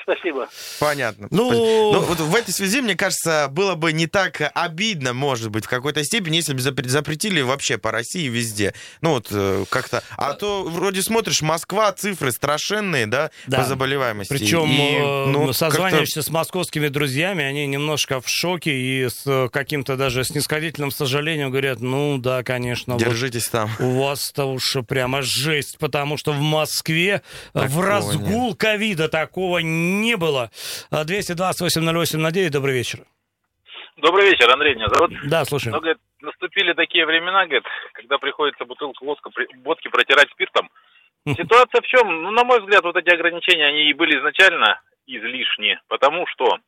Спасибо. 0.04 0.48
Понятно. 0.80 1.28
Ну- 1.32 1.52
Ну, 1.52 2.00
вот 2.02 2.20
в 2.20 2.36
этой 2.36 2.52
связи, 2.54 2.82
мне 2.82 2.96
кажется, 2.96 3.48
было 3.50 3.74
бы 3.76 3.92
не 3.92 4.06
так 4.08 4.40
обидно, 4.54 5.14
может 5.14 5.50
быть, 5.50 5.66
в 5.66 5.70
какой-то 5.70 6.04
степени, 6.04 6.36
если 6.38 6.54
бы 6.54 6.60
запре- 6.60 6.88
запретили 6.88 7.42
вообще 7.42 7.78
по 7.80 7.92
России 7.92 8.28
везде. 8.28 8.74
Ну, 9.02 9.12
вот 9.12 9.28
э, 9.32 9.66
как-то... 9.70 10.04
А 10.18 10.34
то 10.34 10.64
вроде 10.64 11.02
смотришь, 11.02 11.42
Москва, 11.42 11.92
цифры 11.92 12.32
страшенные, 12.32 13.08
да, 13.08 13.32
Да. 13.48 13.60
по 13.60 13.64
заболеваемости. 13.64 14.32
Причем 14.32 14.70
И, 14.70 14.96
э, 14.98 15.26
ну, 15.28 15.54
созваниваешься 15.54 16.22
с 16.22 16.30
московскими 16.30 16.88
друзьями, 16.90 17.44
они 17.44 17.66
немножко 17.66 18.22
в 18.22 18.28
шоке 18.28 18.72
и 18.78 19.10
с 19.10 19.50
каким-то 19.52 19.96
даже 19.98 20.24
снисходительным 20.24 20.92
сожалением 20.92 21.50
говорят, 21.50 21.80
ну 21.80 22.18
да, 22.20 22.44
конечно, 22.44 22.94
как-то 22.94 22.94
вот 22.94 23.00
Держитесь 23.04 23.48
там. 23.48 23.72
у 23.80 24.02
вас-то 24.04 24.46
уж 24.46 24.76
прямо 24.88 25.22
жесть, 25.24 25.78
потому 25.80 26.18
что 26.18 26.32
в 26.34 26.42
Москве 26.42 27.22
э, 27.54 27.60
в 27.60 27.64
Такого 27.64 27.86
разгул 27.86 28.56
ковида 28.56 29.08
такого 29.10 29.60
не 29.60 29.85
было. 30.16 30.50
А 30.92 31.04
228-08-09, 31.04 32.50
добрый 32.50 32.74
вечер. 32.74 33.00
Добрый 33.98 34.30
вечер, 34.30 34.52
Андрей 34.52 34.76
меня 34.76 34.88
зовут. 34.90 35.12
Да, 35.26 35.46
слушай. 35.46 35.72
Ну, 35.72 35.80
говорит, 35.80 35.98
наступили 36.22 36.74
такие 36.74 37.06
времена, 37.06 37.46
говорит, 37.46 37.64
когда 37.94 38.18
приходится 38.18 38.66
бутылку 38.66 39.06
водка, 39.06 39.30
водки 39.64 39.88
протирать 39.88 40.30
спиртом. 40.32 40.70
Ситуация 41.26 41.82
в 41.82 41.88
чем? 41.88 42.24
Ну, 42.24 42.32
на 42.32 42.44
мой 42.44 42.60
взгляд, 42.60 42.84
вот 42.84 42.96
эти 42.98 43.10
ограничения, 43.10 43.66
они 43.66 43.90
и 43.90 43.94
были 43.94 44.18
изначально 44.20 44.82
излишни, 45.08 45.80
потому 45.88 46.28
что 46.28 46.60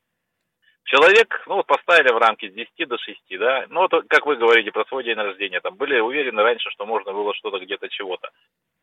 человек, 0.86 1.44
ну, 1.48 1.56
вот 1.56 1.68
поставили 1.68 2.12
в 2.12 2.18
рамки 2.18 2.50
с 2.50 2.54
10 2.54 2.88
до 2.88 2.98
6, 2.98 3.20
да, 3.40 3.66
ну, 3.70 3.82
вот 3.82 3.92
как 4.08 4.26
вы 4.26 4.38
говорите 4.38 4.72
про 4.72 4.86
свой 4.86 5.04
день 5.04 5.18
рождения, 5.18 5.60
там, 5.60 5.76
были 5.76 6.00
уверены 6.00 6.42
раньше, 6.42 6.70
что 6.72 6.86
можно 6.86 7.12
было 7.14 7.34
что-то 7.36 7.60
где-то 7.60 7.90
чего-то 7.90 8.30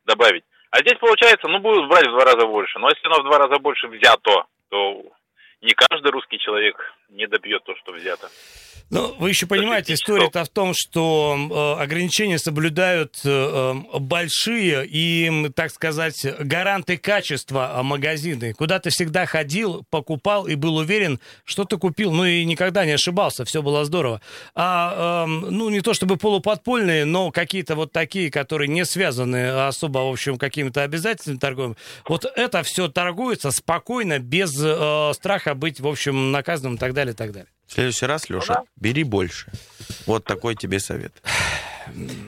добавить. 0.04 0.44
А 0.70 0.80
здесь, 0.80 0.98
получается, 0.98 1.48
ну, 1.48 1.60
будут 1.60 1.88
брать 1.88 2.06
в 2.06 2.10
два 2.10 2.24
раза 2.24 2.46
больше, 2.46 2.78
но 2.78 2.88
если 2.88 3.06
оно 3.06 3.20
в 3.20 3.24
два 3.24 3.38
раза 3.38 3.58
больше 3.60 3.86
взято, 3.88 4.46
то 4.70 5.02
не 5.60 5.72
каждый 5.72 6.10
русский 6.10 6.38
человек 6.38 6.76
не 7.08 7.26
добьет 7.26 7.62
то, 7.64 7.74
что 7.76 7.92
взято. 7.92 8.28
Ну, 8.94 9.12
вы 9.18 9.30
еще 9.30 9.46
понимаете, 9.46 9.94
история-то 9.94 10.44
в 10.44 10.48
том, 10.50 10.72
что 10.72 11.36
э, 11.36 11.82
ограничения 11.82 12.38
соблюдают 12.38 13.18
э, 13.24 13.28
э, 13.28 13.98
большие 13.98 14.86
и, 14.86 15.50
так 15.56 15.72
сказать, 15.72 16.24
гаранты 16.38 16.96
качества 16.96 17.74
э, 17.74 17.82
магазины. 17.82 18.52
Куда 18.52 18.78
ты 18.78 18.90
всегда 18.90 19.26
ходил, 19.26 19.84
покупал 19.90 20.46
и 20.46 20.54
был 20.54 20.76
уверен, 20.76 21.18
что 21.44 21.64
ты 21.64 21.76
купил. 21.76 22.12
Ну 22.12 22.24
и 22.24 22.44
никогда 22.44 22.86
не 22.86 22.92
ошибался, 22.92 23.44
все 23.44 23.62
было 23.62 23.84
здорово. 23.84 24.20
А, 24.54 25.24
эм, 25.24 25.40
ну, 25.50 25.70
не 25.70 25.80
то 25.80 25.92
чтобы 25.92 26.16
полуподпольные, 26.16 27.04
но 27.04 27.32
какие-то 27.32 27.74
вот 27.74 27.90
такие, 27.90 28.30
которые 28.30 28.68
не 28.68 28.84
связаны 28.84 29.66
особо, 29.66 29.98
в 29.98 30.12
общем, 30.12 30.38
какими-то 30.38 30.84
обязательствами 30.84 31.38
торговыми. 31.38 31.74
Вот 32.08 32.26
это 32.36 32.62
все 32.62 32.86
торгуется 32.86 33.50
спокойно, 33.50 34.20
без 34.20 34.56
э, 34.56 35.10
страха 35.14 35.56
быть, 35.56 35.80
в 35.80 35.88
общем, 35.88 36.30
наказанным 36.30 36.76
и 36.76 36.78
так 36.78 36.94
далее, 36.94 37.12
и 37.12 37.16
так 37.16 37.32
далее. 37.32 37.48
В 37.74 37.76
следующий 37.76 38.06
раз, 38.06 38.30
Леша, 38.30 38.62
бери 38.76 39.02
больше. 39.02 39.50
Вот 40.06 40.24
такой 40.24 40.54
тебе 40.54 40.78
совет. 40.78 41.12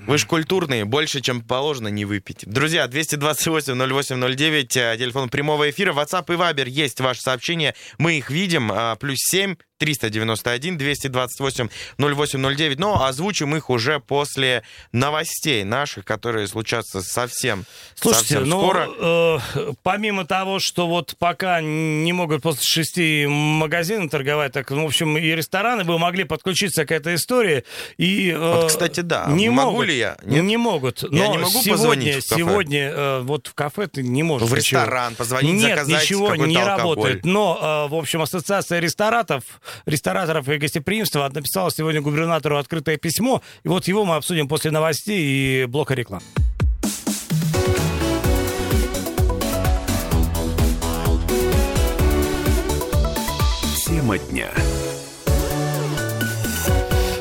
Вы 0.09 0.19
же 0.19 0.27
культурные, 0.27 0.85
больше, 0.85 1.21
чем 1.21 1.41
положено, 1.41 1.87
не 1.87 2.05
выпейте. 2.05 2.49
Друзья, 2.51 2.87
228-08-09, 2.89 4.77
э, 4.77 4.99
телефон 4.99 5.29
прямого 5.29 5.71
эфира, 5.71 5.93
WhatsApp 5.93 6.25
и 6.35 6.37
Viber 6.37 6.69
есть 6.69 7.01
ваше 7.01 7.21
сообщение, 7.21 7.77
мы 7.97 8.19
их 8.19 8.29
видим, 8.29 8.73
а, 8.73 8.97
плюс 8.97 9.19
7 9.21 9.55
391 9.79 10.79
228 10.79 11.69
0809, 11.99 12.79
но 12.79 13.05
озвучим 13.05 13.55
их 13.57 13.71
уже 13.71 14.01
после 14.01 14.63
новостей 14.93 15.65
наших, 15.65 16.05
которые 16.05 16.47
случатся 16.49 17.03
совсем, 17.03 17.65
Слушайте, 17.95 18.35
совсем 18.35 18.49
ну, 18.49 18.61
скоро. 18.61 18.89
э, 18.99 19.73
помимо 19.83 20.25
того, 20.25 20.59
что 20.59 20.87
вот 20.87 21.15
пока 21.19 21.61
не 21.61 22.13
могут 22.13 22.43
после 22.43 22.63
шести 22.63 23.27
магазины 23.27 24.09
торговать, 24.09 24.53
так, 24.53 24.71
ну, 24.71 24.83
в 24.85 24.87
общем, 24.87 25.17
и 25.19 25.23
рестораны 25.23 25.85
бы 25.85 25.99
могли 25.99 26.25
подключиться 26.25 26.85
к 26.87 26.93
этой 26.93 27.17
истории. 27.17 27.65
И, 27.99 28.31
э, 28.31 28.39
Вот, 28.39 28.69
кстати, 28.69 29.01
да. 29.01 29.27
Не 29.29 29.51
Могу 29.51 29.71
могут, 29.73 29.87
ли 29.87 29.99
я? 29.99 30.17
Нет? 30.25 30.45
Не 30.45 30.57
могут. 30.57 31.03
Но 31.03 31.17
Я 31.19 31.29
не 31.29 31.39
могу 31.39 31.51
сегодня, 31.63 31.73
позвонить 31.73 32.25
в 32.25 32.29
кафе? 32.29 32.37
сегодня 32.41 32.91
э, 32.91 33.21
вот 33.23 33.47
в 33.49 33.55
кафе 33.55 33.87
ты 33.87 34.03
не 34.03 34.23
можешь. 34.23 34.49
В 34.49 34.55
ничего. 34.57 34.81
ресторан 34.81 35.15
позвонить, 35.15 35.55
Нет, 35.55 35.71
заказать 35.79 36.03
ничего 36.03 36.35
не 36.35 36.57
алкоголь. 36.57 36.79
работает. 36.83 37.25
Но, 37.25 37.87
э, 37.87 37.91
в 37.91 37.95
общем, 37.95 38.23
ассоциация 38.23 38.81
ресторатов, 38.81 39.43
рестораторов 39.87 40.49
и 40.49 40.59
гостеприимства 40.59 41.31
написала 41.33 41.71
сегодня 41.71 42.01
губернатору 42.01 42.59
открытое 42.59 42.97
письмо. 42.97 43.43
И 43.65 43.69
вот 43.69 43.89
его 43.89 44.05
мы 44.05 44.17
обсудим 44.17 44.49
после 44.49 44.71
новостей 44.71 45.63
и 45.63 45.67
блока 45.67 45.95
реклам. 45.95 46.23
Тема 53.87 54.19
дня. 54.19 54.51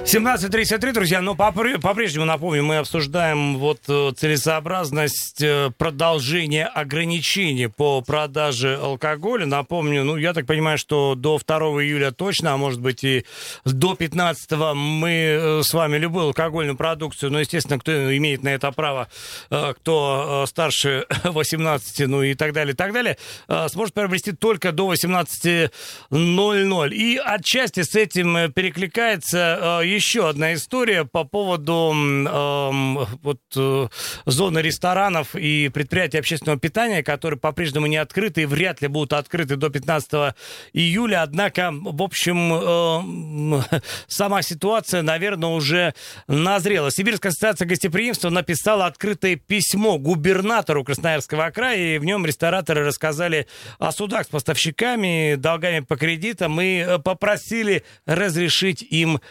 17.33, 0.05 0.93
друзья, 0.93 1.19
но 1.19 1.33
попр- 1.33 1.81
по-прежнему, 1.81 2.25
напомню, 2.25 2.61
мы 2.63 2.77
обсуждаем 2.77 3.57
вот 3.57 3.79
э, 3.87 4.11
целесообразность 4.15 5.41
э, 5.41 5.71
продолжения 5.79 6.67
ограничений 6.67 7.65
по 7.67 8.01
продаже 8.01 8.77
алкоголя. 8.79 9.47
Напомню, 9.47 10.03
ну, 10.03 10.15
я 10.15 10.33
так 10.33 10.45
понимаю, 10.45 10.77
что 10.77 11.15
до 11.15 11.39
2 11.43 11.57
июля 11.81 12.11
точно, 12.11 12.53
а 12.53 12.57
может 12.57 12.81
быть 12.81 13.03
и 13.03 13.25
до 13.65 13.95
15 13.95 14.51
мы 14.75 15.09
э, 15.09 15.61
с 15.63 15.73
вами 15.73 15.97
любую 15.97 16.27
алкогольную 16.27 16.77
продукцию, 16.77 17.31
ну, 17.31 17.39
естественно, 17.39 17.79
кто 17.79 18.15
имеет 18.15 18.43
на 18.43 18.49
это 18.49 18.71
право, 18.71 19.07
кто 19.49 20.45
старше 20.47 21.07
18, 21.23 22.07
ну 22.07 22.21
и 22.21 22.35
так 22.35 22.53
далее, 22.53 22.73
и 22.73 22.75
так 22.75 22.93
далее, 22.93 23.17
сможет 23.69 23.95
приобрести 23.95 24.33
только 24.33 24.71
до 24.71 24.93
18.00. 24.93 26.89
И 26.93 27.17
отчасти 27.17 27.81
с 27.81 27.95
этим 27.95 28.51
перекликается 28.53 29.81
еще 29.95 30.29
одна 30.29 30.53
история 30.53 31.05
по 31.05 31.23
поводу 31.23 31.91
эм, 31.93 32.99
вот, 33.21 33.39
э, 33.55 33.87
зоны 34.25 34.59
ресторанов 34.59 35.35
и 35.35 35.69
предприятий 35.69 36.17
общественного 36.17 36.59
питания, 36.59 37.03
которые 37.03 37.39
по-прежнему 37.39 37.87
не 37.87 37.97
открыты 37.97 38.43
и 38.43 38.45
вряд 38.45 38.81
ли 38.81 38.87
будут 38.87 39.13
открыты 39.13 39.55
до 39.55 39.69
15 39.69 40.35
июля. 40.73 41.23
Однако, 41.23 41.71
в 41.71 42.01
общем, 42.01 43.63
э, 43.63 43.79
сама 44.07 44.41
ситуация, 44.41 45.01
наверное, 45.01 45.49
уже 45.49 45.93
назрела. 46.27 46.91
Сибирская 46.91 47.31
ассоциация 47.31 47.67
гостеприимства 47.67 48.29
написала 48.29 48.85
открытое 48.85 49.35
письмо 49.35 49.97
губернатору 49.97 50.83
Красноярского 50.83 51.49
края, 51.51 51.95
и 51.95 51.97
в 51.97 52.05
нем 52.05 52.25
рестораторы 52.25 52.85
рассказали 52.85 53.47
о 53.79 53.91
судах 53.91 54.25
с 54.25 54.29
поставщиками, 54.29 55.35
долгами 55.35 55.79
по 55.79 55.95
кредитам 55.95 56.59
и 56.61 56.79
э, 56.79 56.99
попросили 56.99 57.83
разрешить 58.05 58.81
им 58.81 59.21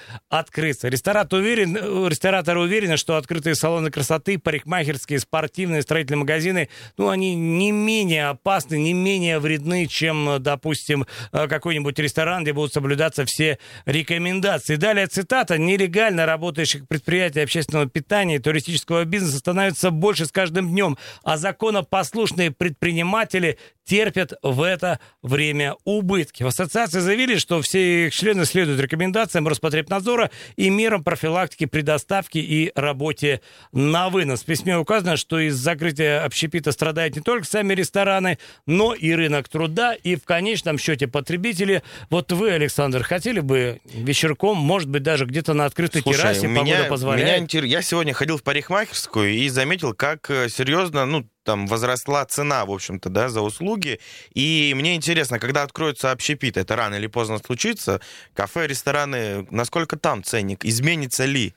открыться. 0.55 0.89
Ресторатор 0.89 1.41
уверен, 1.41 1.77
э, 1.77 2.09
рестораторы 2.09 2.61
уверены, 2.61 2.97
что 2.97 3.17
открытые 3.17 3.57
салоны 3.57 3.91
красоты, 3.91 4.39
парикмахерские, 4.39 5.19
спортивные, 5.19 5.83
строительные 5.83 6.21
магазины, 6.21 6.69
ну, 6.97 7.09
они 7.09 7.35
не 7.35 7.73
менее 7.73 8.29
опасны, 8.29 8.77
не 8.77 8.93
менее 8.93 9.41
вредны, 9.41 9.87
чем, 9.87 10.29
э, 10.29 10.39
допустим, 10.39 11.07
э, 11.33 11.49
какой-нибудь 11.49 11.99
ресторан, 11.99 12.45
где 12.45 12.53
будут 12.53 12.73
соблюдаться 12.73 13.25
все 13.27 13.59
рекомендации. 13.85 14.77
Далее 14.77 15.09
цитата. 15.09 15.59
«Нелегально 15.59 16.25
работающих 16.25 16.87
предприятий 16.87 17.41
общественного 17.41 17.89
питания 17.89 18.37
и 18.37 18.39
туристического 18.39 19.05
бизнеса 19.05 19.39
становится 19.39 19.91
больше 19.91 20.27
с 20.27 20.31
каждым 20.31 20.69
днем, 20.69 20.97
а 21.25 21.37
законопослушные 21.37 22.53
предприниматели 22.53 23.59
терпят 23.85 24.33
в 24.43 24.63
это 24.63 24.99
время 25.23 25.77
убытки. 25.85 26.43
В 26.43 26.47
ассоциации 26.47 27.01
заявили, 27.01 27.37
что 27.37 27.61
все 27.63 28.07
их 28.07 28.15
члены 28.15 28.45
следуют 28.45 28.81
рекомендациям 28.81 29.47
Роспотребнадзора 29.47 30.31
и 30.57 30.71
мерам 30.71 31.05
профилактики 31.05 31.67
при 31.67 31.83
доставке 31.83 32.41
и 32.41 32.73
работе 32.75 33.41
на 33.73 34.09
вынос. 34.09 34.43
В 34.43 34.47
письме 34.47 34.79
указано, 34.79 35.17
что 35.17 35.39
из 35.39 35.55
закрытия 35.55 36.25
общепита 36.25 36.73
страдают 36.73 37.17
не 37.17 37.23
только 37.23 37.47
сами 37.47 37.75
рестораны, 37.75 38.39
но 38.67 38.95
и 38.95 39.13
рынок 39.13 39.49
труда, 39.49 39.95
и 39.95 40.17
в 40.17 40.25
конечном 40.25 40.79
счете 40.79 41.07
потребители. 41.07 41.83
Вот 42.11 42.33
вы, 42.33 42.51
Александр, 42.51 43.03
хотели 43.03 43.41
бы 43.41 43.81
вечерком, 43.85 44.57
может 44.57 44.89
быть, 44.89 45.03
даже 45.03 45.27
где-то 45.27 45.55
на 45.55 45.67
открытой 45.67 46.03
Слушай, 46.03 46.19
террасе, 46.19 46.47
меня, 46.47 46.61
погода 46.61 46.89
позволяет? 46.89 47.53
меня 47.53 47.65
я 47.65 47.83
сегодня 47.83 48.15
ходил 48.15 48.39
в 48.39 48.43
парикмахерскую 48.43 49.31
и 49.31 49.49
заметил, 49.49 49.95
как 49.95 50.31
э, 50.31 50.49
серьезно, 50.49 51.05
ну, 51.07 51.27
там 51.45 51.67
возросла 51.67 52.25
цена, 52.25 52.65
в 52.65 52.73
общем-то, 52.73 53.09
да, 53.09 53.29
за 53.29 53.41
услуги. 53.41 54.01
И 54.35 54.73
мне 54.77 54.95
интересно, 54.97 55.39
когда 55.39 55.63
откроется 55.63 56.11
общепит, 56.11 56.57
это 56.57 56.75
рано 56.75 56.97
или 56.97 57.07
поздно 57.07 57.39
случится, 57.39 58.01
кафе, 58.35 58.67
рестораны, 58.67 59.47
насколько 59.51 59.97
там 59.97 60.25
ценник, 60.25 60.65
изменится 60.65 61.25
ли? 61.25 61.55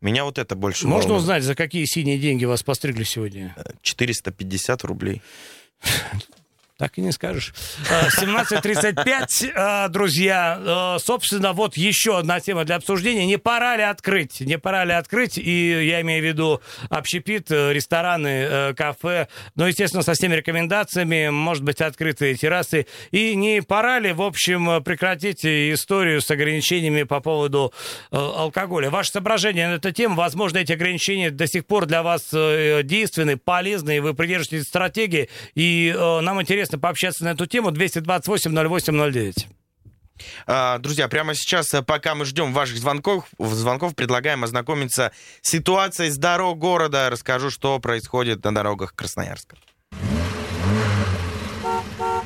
Меня 0.00 0.24
вот 0.24 0.38
это 0.38 0.54
больше 0.54 0.86
Можно 0.86 1.08
волнует. 1.08 1.22
узнать, 1.22 1.42
за 1.42 1.54
какие 1.56 1.84
синие 1.84 2.18
деньги 2.18 2.44
вас 2.44 2.62
постригли 2.62 3.02
сегодня? 3.02 3.54
450 3.82 4.84
рублей. 4.84 5.22
Так 6.78 6.96
и 6.96 7.00
не 7.00 7.10
скажешь. 7.10 7.52
А, 7.90 8.06
17.35, 8.08 9.52
а, 9.56 9.88
друзья. 9.88 10.60
А, 10.60 10.98
Собственно, 11.00 11.52
вот 11.52 11.76
еще 11.76 12.16
одна 12.16 12.38
тема 12.38 12.64
для 12.64 12.76
обсуждения. 12.76 13.26
Не 13.26 13.36
пора 13.36 13.76
ли 13.76 13.82
открыть? 13.82 14.40
Не 14.40 14.58
пора 14.58 14.84
ли 14.84 14.92
открыть? 14.92 15.38
И 15.38 15.86
я 15.88 16.00
имею 16.02 16.22
в 16.22 16.26
виду 16.26 16.60
общепит, 16.88 17.50
э, 17.50 17.72
рестораны, 17.72 18.28
э, 18.28 18.74
кафе. 18.74 19.26
Ну, 19.56 19.66
естественно, 19.66 20.04
со 20.04 20.12
всеми 20.12 20.36
рекомендациями. 20.36 21.30
Может 21.30 21.64
быть, 21.64 21.80
открытые 21.80 22.36
террасы. 22.36 22.86
И 23.10 23.34
не 23.34 23.60
пора 23.60 23.98
ли, 23.98 24.12
в 24.12 24.22
общем, 24.22 24.80
прекратить 24.84 25.44
историю 25.44 26.20
с 26.20 26.30
ограничениями 26.30 27.02
по 27.02 27.18
поводу 27.18 27.72
э, 28.12 28.16
алкоголя? 28.16 28.90
Ваше 28.90 29.10
соображение 29.10 29.66
на 29.66 29.74
эту 29.74 29.90
тему. 29.90 30.14
Возможно, 30.14 30.58
эти 30.58 30.70
ограничения 30.70 31.32
до 31.32 31.48
сих 31.48 31.66
пор 31.66 31.86
для 31.86 32.04
вас 32.04 32.28
э, 32.32 32.82
действенны, 32.84 33.36
полезны, 33.36 33.96
и 33.96 34.00
вы 34.00 34.14
придерживаетесь 34.14 34.68
стратегии. 34.68 35.28
И 35.56 35.92
э, 35.92 36.20
нам 36.20 36.40
интересно 36.40 36.67
пообщаться 36.76 37.24
на 37.24 37.30
эту 37.30 37.46
тему. 37.46 37.70
228-08-09. 37.70 39.46
А, 40.46 40.78
Друзья, 40.78 41.08
прямо 41.08 41.34
сейчас, 41.34 41.72
э, 41.74 41.82
пока 41.82 42.14
мы 42.14 42.24
ждем 42.24 42.52
ваших 42.52 42.78
звонков, 42.78 43.24
звонков, 43.38 43.94
предлагаем 43.94 44.44
ознакомиться 44.44 45.12
с 45.40 45.50
ситуацией 45.50 46.10
с 46.10 46.18
дорог 46.18 46.58
города. 46.58 47.08
Расскажу, 47.08 47.50
что 47.50 47.78
происходит 47.78 48.44
на 48.44 48.54
дорогах 48.54 48.94
Красноярска. 48.94 49.56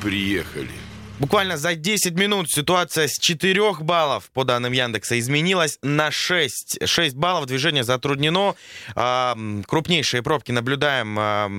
Приехали. 0.01 0.71
Буквально 1.23 1.55
за 1.55 1.75
10 1.75 2.15
минут 2.15 2.51
ситуация 2.51 3.07
с 3.07 3.17
4 3.17 3.75
баллов, 3.79 4.29
по 4.33 4.43
данным 4.43 4.73
Яндекса, 4.73 5.17
изменилась 5.17 5.79
на 5.81 6.11
6. 6.11 6.85
6 6.85 7.15
баллов, 7.15 7.45
движение 7.45 7.85
затруднено. 7.85 8.55
А, 8.93 9.37
крупнейшие 9.65 10.21
пробки 10.21 10.51
наблюдаем. 10.51 11.15
а, 11.17 11.49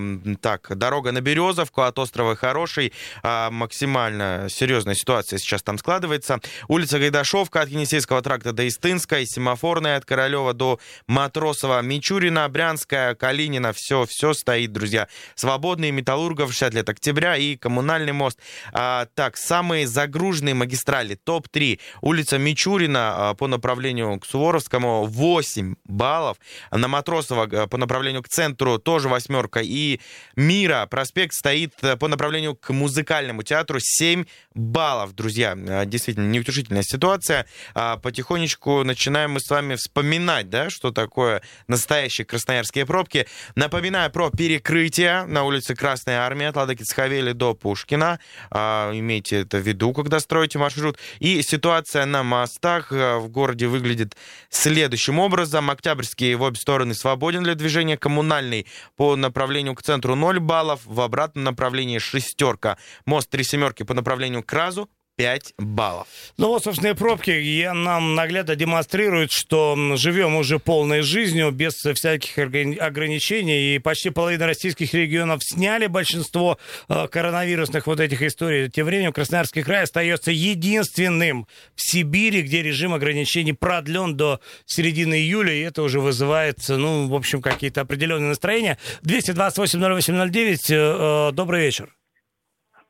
так, 0.43 0.77
дорога 0.77 1.13
на 1.13 1.23
Березовку 1.23 1.81
от 1.81 1.99
острова 1.99 2.37
Хороший. 2.37 2.93
А, 3.23 3.51
максимально 3.51 4.49
серьезная 4.51 4.95
ситуация 4.95 5.39
сейчас 5.39 5.63
там 5.63 5.79
складывается. 5.79 6.41
Улица 6.69 6.99
Гайдашовка 6.99 7.63
от 7.63 7.71
Енисейского 7.71 8.21
тракта 8.21 8.53
до 8.53 8.69
Истынской. 8.69 9.25
Семафорная 9.25 9.97
от 9.97 10.05
Королева 10.05 10.53
до 10.53 10.79
Матросова. 11.07 11.81
Мичурина, 11.81 12.47
Брянская, 12.51 13.15
Калинина. 13.15 13.73
Все, 13.73 14.05
все 14.05 14.35
стоит, 14.35 14.73
друзья. 14.73 15.09
Свободный, 15.37 15.91
Металлургов, 15.91 16.51
60 16.51 16.75
лет 16.75 16.89
октября 16.91 17.39
и 17.39 17.57
Коммунальный 17.57 18.13
мост. 18.13 18.39
Так, 18.71 19.39
самые 19.55 19.87
загруженные 19.87 20.55
магистрали, 20.55 21.15
топ-3. 21.15 21.79
Улица 22.01 22.39
Мичурина 22.39 23.31
а, 23.31 23.35
по 23.35 23.47
направлению 23.47 24.19
к 24.19 24.27
Суворовскому 24.27 25.05
8 25.05 25.77
баллов. 25.85 26.39
На 26.73 26.89
Матросова 26.89 27.69
по 27.69 27.77
направлению 27.77 28.25
к 28.25 28.29
центру 28.29 28.79
тоже 28.79 29.09
восьмерка. 29.09 29.61
И 29.63 30.01
Мира 30.35 30.89
проспект 30.91 31.35
стоит 31.35 31.73
а, 31.83 31.97
по 31.97 32.09
направлению 32.09 32.57
к 32.57 32.71
музыкальному 32.71 33.45
театру 33.45 33.79
7 33.81 34.25
баллов, 34.55 35.15
друзья. 35.15 35.57
А, 35.57 35.85
Действительно, 35.85 36.29
неутешительная 36.29 36.83
ситуация. 36.83 37.47
А, 37.75 37.97
Потихонечку 37.99 38.83
начинаем 38.83 39.35
мы 39.35 39.41
с 39.41 39.49
вами 39.49 39.77
вспоминать, 39.77 40.51
да, 40.51 40.69
что 40.69 40.91
такое 40.91 41.43
настоящие 41.69 42.25
красноярские 42.25 42.87
пробки. 42.87 43.29
Напоминаю 43.55 44.11
про 44.11 44.31
перекрытие 44.31 45.27
на 45.27 45.45
улице 45.45 45.77
Красная 45.77 46.23
Армия 46.23 46.49
от 46.49 46.57
Ладоки 46.57 46.83
Цхавели 46.83 47.31
до 47.31 47.55
Пушкина. 47.55 48.19
А, 48.51 48.91
Имейте 49.35 49.47
это 49.47 49.59
в 49.59 49.67
виду, 49.67 49.93
когда 49.93 50.21
строите 50.21 50.59
маршрут. 50.59 50.99
И 51.19 51.43
ситуация 51.43 52.07
на 52.07 52.23
мостах 52.23 52.93
а, 52.93 53.19
в 53.19 53.29
городе 53.29 53.67
выглядит 53.67 54.17
следующим 54.49 55.19
образом. 55.19 55.71
Октябрьский 55.71 56.35
в 56.35 56.43
обе 56.43 56.57
стороны 56.57 56.95
свободен 56.95 57.43
для 57.43 57.55
движения. 57.55 57.97
Коммунальный 57.97 58.67
по 58.97 59.17
направлению 59.17 59.75
к 59.75 59.83
центру 59.83 60.15
0 60.15 60.41
баллов. 60.41 60.81
В 60.85 61.01
обратном 61.01 61.45
направлении 61.45 61.99
шестерка. 61.99 62.79
Мост 63.07 63.31
три 63.31 63.45
семерки 63.45 63.83
по 63.83 63.95
направлению 63.95 64.43
к 64.43 64.53
Разу 64.53 64.89
5 65.17 65.55
баллов. 65.59 66.09
Ну 66.39 66.49
вот, 66.49 66.65
собственно, 66.65 66.95
пробки 66.95 67.31
я, 67.31 67.73
нам 67.73 68.15
наглядно 68.15 68.57
демонстрируют, 68.57 69.31
что 69.31 69.77
живем 69.97 70.37
уже 70.37 70.59
полной 70.59 71.03
жизнью, 71.03 71.51
без 71.53 71.75
всяких 71.75 72.39
ограничений, 72.39 73.77
и 73.77 73.79
почти 73.79 74.11
половина 74.11 74.47
российских 74.47 74.93
регионов 74.95 75.43
сняли 75.45 75.87
большинство 75.87 76.59
э, 76.89 77.07
коронавирусных 77.09 77.87
вот 77.87 78.01
этих 78.01 78.23
историй. 78.23 78.69
Тем 78.69 78.87
временем 78.87 79.13
Красноярский 79.13 79.63
край 79.63 79.85
остается 79.85 80.31
единственным 80.31 81.47
в 81.75 81.83
Сибири, 81.83 82.43
где 82.43 82.63
режим 82.63 82.95
ограничений 82.95 83.53
продлен 83.53 84.17
до 84.17 84.41
середины 84.67 85.15
июля, 85.15 85.53
и 85.53 85.61
это 85.61 85.83
уже 85.83 86.01
вызывает, 86.01 86.59
ну, 86.69 87.09
в 87.09 87.15
общем, 87.15 87.41
какие-то 87.41 87.83
определенные 87.83 88.29
настроения. 88.29 88.79
228-08-09, 89.03 90.71
э, 90.71 91.29
э, 91.29 91.33
добрый 91.33 91.63
вечер. 91.63 91.95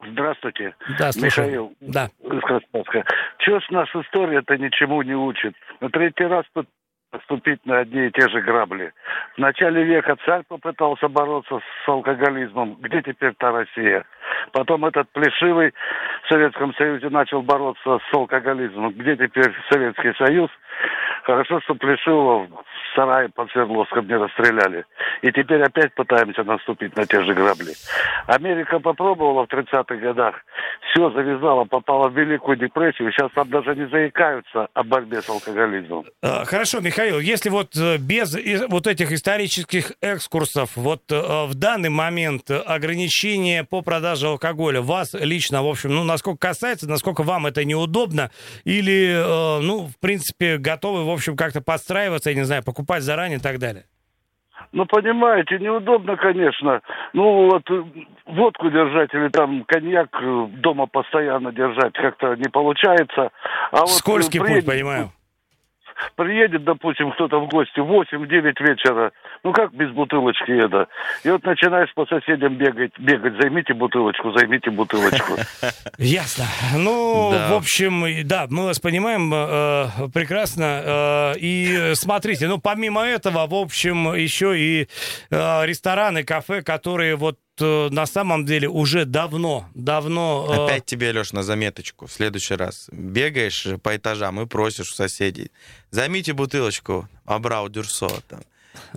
Здравствуйте, 0.06 0.74
Да, 0.98 1.12
слушаю. 1.12 1.46
Михаил. 1.46 1.72
Да. 1.80 2.08
из 2.22 2.40
Красноярска. 2.40 3.04
Чего 3.38 3.60
ж 3.60 3.70
нас 3.70 3.88
история-то 3.94 4.56
ничему 4.56 5.02
не 5.02 5.14
учит? 5.14 5.54
На 5.80 5.88
третий 5.90 6.24
раз 6.24 6.44
тут 6.54 6.68
поступить 7.10 7.64
на 7.64 7.78
одни 7.78 8.06
и 8.06 8.10
те 8.10 8.28
же 8.28 8.40
грабли. 8.40 8.92
В 9.36 9.38
начале 9.38 9.84
века 9.84 10.16
царь 10.26 10.42
попытался 10.48 11.08
бороться 11.08 11.60
с 11.84 11.88
алкоголизмом. 11.88 12.76
Где 12.80 13.02
теперь 13.02 13.34
та 13.38 13.52
Россия? 13.52 14.04
Потом 14.52 14.84
этот 14.84 15.08
плешивый 15.12 15.72
в 16.24 16.28
Советском 16.28 16.74
Союзе 16.74 17.08
начал 17.10 17.42
бороться 17.42 17.98
с 17.98 18.14
алкоголизмом. 18.14 18.92
Где 18.94 19.16
теперь 19.16 19.52
Советский 19.70 20.12
Союз? 20.14 20.50
Хорошо, 21.24 21.58
что 21.62 21.74
плешивого 21.74 22.46
в 22.46 22.94
сарае 22.94 23.30
под 23.30 23.50
Свердловском 23.50 24.06
не 24.06 24.14
расстреляли. 24.14 24.84
И 25.22 25.32
теперь 25.32 25.62
опять 25.62 25.94
пытаемся 25.94 26.44
наступить 26.44 26.94
на 26.96 27.06
те 27.06 27.24
же 27.24 27.32
грабли. 27.32 27.72
Америка 28.26 28.78
попробовала 28.78 29.46
в 29.46 29.48
30-х 29.52 29.96
годах. 29.96 30.34
Все 30.90 31.10
завязала, 31.10 31.64
попала 31.64 32.08
в 32.08 32.16
Великую 32.16 32.58
депрессию. 32.58 33.10
Сейчас 33.10 33.30
там 33.34 33.48
даже 33.48 33.74
не 33.74 33.88
заикаются 33.88 34.68
о 34.74 34.84
борьбе 34.84 35.22
с 35.22 35.28
алкоголизмом. 35.30 36.04
Э, 36.22 36.44
Хорошо, 36.44 36.80
Михаил, 36.80 37.18
если 37.18 37.48
вот 37.48 37.74
э, 37.74 37.96
без 37.96 38.36
вот 38.68 38.86
этих 38.86 39.10
исторических 39.10 39.92
экскурсов, 40.02 40.76
вот 40.76 41.00
э, 41.10 41.46
в 41.46 41.54
данный 41.54 41.88
момент 41.88 42.50
ограничения 42.50 43.64
по 43.64 43.80
продаже 43.80 44.26
алкоголя 44.26 44.82
вас 44.82 45.14
лично, 45.14 45.62
в 45.62 45.68
общем, 45.68 45.94
ну, 45.94 46.04
насколько 46.04 46.48
касается, 46.48 46.86
насколько 46.88 47.22
вам 47.22 47.46
это 47.46 47.64
неудобно, 47.64 48.30
или, 48.64 49.14
э, 49.14 49.60
ну, 49.62 49.86
в 49.86 49.98
принципе, 50.00 50.58
готовы, 50.58 51.04
в 51.04 51.13
общем, 51.14 51.36
как-то 51.36 51.60
подстраиваться, 51.60 52.30
я 52.30 52.36
не 52.36 52.44
знаю, 52.44 52.62
покупать 52.64 53.02
заранее 53.02 53.38
и 53.38 53.42
так 53.42 53.58
далее? 53.58 53.84
Ну, 54.72 54.86
понимаете, 54.86 55.58
неудобно, 55.58 56.16
конечно. 56.16 56.80
Ну, 57.12 57.50
вот 57.50 57.62
э, 57.70 57.82
водку 58.26 58.70
держать 58.70 59.12
или 59.14 59.28
там 59.28 59.64
коньяк 59.64 60.08
э, 60.20 60.46
дома 60.58 60.86
постоянно 60.86 61.52
держать 61.52 61.92
как-то 61.94 62.34
не 62.36 62.48
получается. 62.50 63.30
А 63.72 63.80
вот, 63.80 63.88
э, 63.90 63.92
Скользкий 63.92 64.40
путь, 64.40 64.48
приедет- 64.48 64.66
понимаю. 64.66 65.10
Приедет, 66.16 66.64
допустим, 66.64 67.12
кто-то 67.12 67.40
в 67.40 67.48
гости 67.48 67.80
в 67.80 67.90
8-9 67.90 68.54
вечера. 68.60 69.12
Ну, 69.42 69.52
как 69.52 69.74
без 69.74 69.90
бутылочки 69.90 70.52
это? 70.52 70.88
И 71.24 71.30
вот 71.30 71.44
начинаешь 71.44 71.92
по 71.94 72.06
соседям 72.06 72.56
бегать, 72.56 72.92
бегать. 72.98 73.34
Займите 73.40 73.74
бутылочку, 73.74 74.32
займите 74.32 74.70
бутылочку. 74.70 75.34
Ясно. 75.98 76.44
Ну, 76.76 77.30
в 77.30 77.54
общем, 77.54 78.26
да, 78.26 78.46
мы 78.50 78.64
вас 78.64 78.80
понимаем 78.80 79.32
э, 79.34 79.86
прекрасно. 80.12 80.82
Э, 80.84 81.32
и 81.38 81.92
смотрите, 81.94 82.48
ну, 82.48 82.58
помимо 82.58 83.02
этого, 83.02 83.46
в 83.46 83.54
общем, 83.54 84.14
еще 84.14 84.58
и 84.58 84.88
э, 85.30 85.66
рестораны, 85.66 86.24
кафе, 86.24 86.62
которые 86.62 87.16
вот 87.16 87.36
э, 87.36 87.43
на 87.60 88.06
самом 88.06 88.44
деле 88.44 88.68
уже 88.68 89.04
давно, 89.04 89.68
давно... 89.74 90.46
э, 90.48 90.64
Опять 90.64 90.86
тебе, 90.86 91.12
Леш, 91.12 91.32
на 91.32 91.42
заметочку. 91.42 92.06
В 92.06 92.12
следующий 92.12 92.54
раз 92.54 92.88
бегаешь 92.92 93.66
по 93.82 93.96
этажам 93.96 94.40
и 94.40 94.46
просишь 94.46 94.90
у 94.90 94.94
соседей. 94.94 95.50
Займите 95.90 96.32
бутылочку 96.32 97.08
Абрау 97.24 97.68
Дюрсо. 97.68 98.08
Там. 98.28 98.40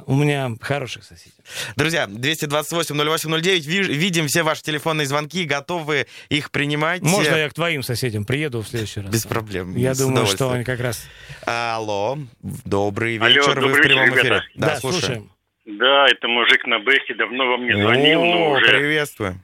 У 0.08 0.16
меня 0.16 0.52
хороших 0.60 1.04
соседей. 1.04 1.36
Друзья, 1.76 2.06
228-08-09, 2.06 3.60
ви- 3.60 3.94
видим 3.94 4.28
все 4.28 4.42
ваши 4.42 4.64
телефонные 4.64 5.06
звонки, 5.06 5.44
готовы 5.44 6.08
их 6.30 6.50
принимать. 6.50 7.02
Можно 7.04 7.36
я 7.36 7.50
к 7.50 7.54
твоим 7.54 7.84
соседям 7.84 8.26
приеду 8.26 8.62
в 8.64 8.68
следующий 8.68 9.02
раз? 9.02 9.12
Без 9.12 9.26
проблем. 9.26 9.76
Я 9.76 9.94
думаю, 9.94 10.26
что 10.26 10.52
они 10.52 10.64
как 10.64 10.80
раз... 10.80 11.04
Алло, 11.46 12.18
добрый 12.42 13.18
Алло, 13.18 13.28
вечер, 13.28 13.50
вы 13.60 13.68
добрый 13.68 13.82
в 13.82 13.84
прямом 13.84 14.06
вечер, 14.06 14.18
эфире. 14.20 14.30
ребята. 14.30 14.46
Да, 14.56 14.80
слушаем. 14.80 15.02
слушаем. 15.04 15.32
Да, 15.68 16.06
это 16.10 16.28
мужик 16.30 16.66
на 16.66 16.80
Бэхе 16.80 17.14
давно 17.16 17.46
вам 17.46 17.66
не 17.66 17.74
звонил, 17.74 18.24
но 18.24 18.46
О, 18.48 18.50
уже 18.58 18.66
приветствую. 18.68 19.36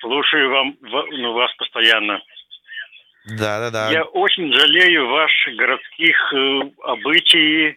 слушаю 0.00 0.48
вам, 0.50 0.76
ва- 0.80 1.06
ну, 1.10 1.32
вас 1.32 1.52
постоянно. 1.56 2.20
Да-да-да. 3.24 3.90
Я 3.90 4.04
очень 4.04 4.52
жалею 4.52 5.08
ваших 5.08 5.54
городских 5.56 6.16
э, 6.34 6.60
обычаи 6.84 7.74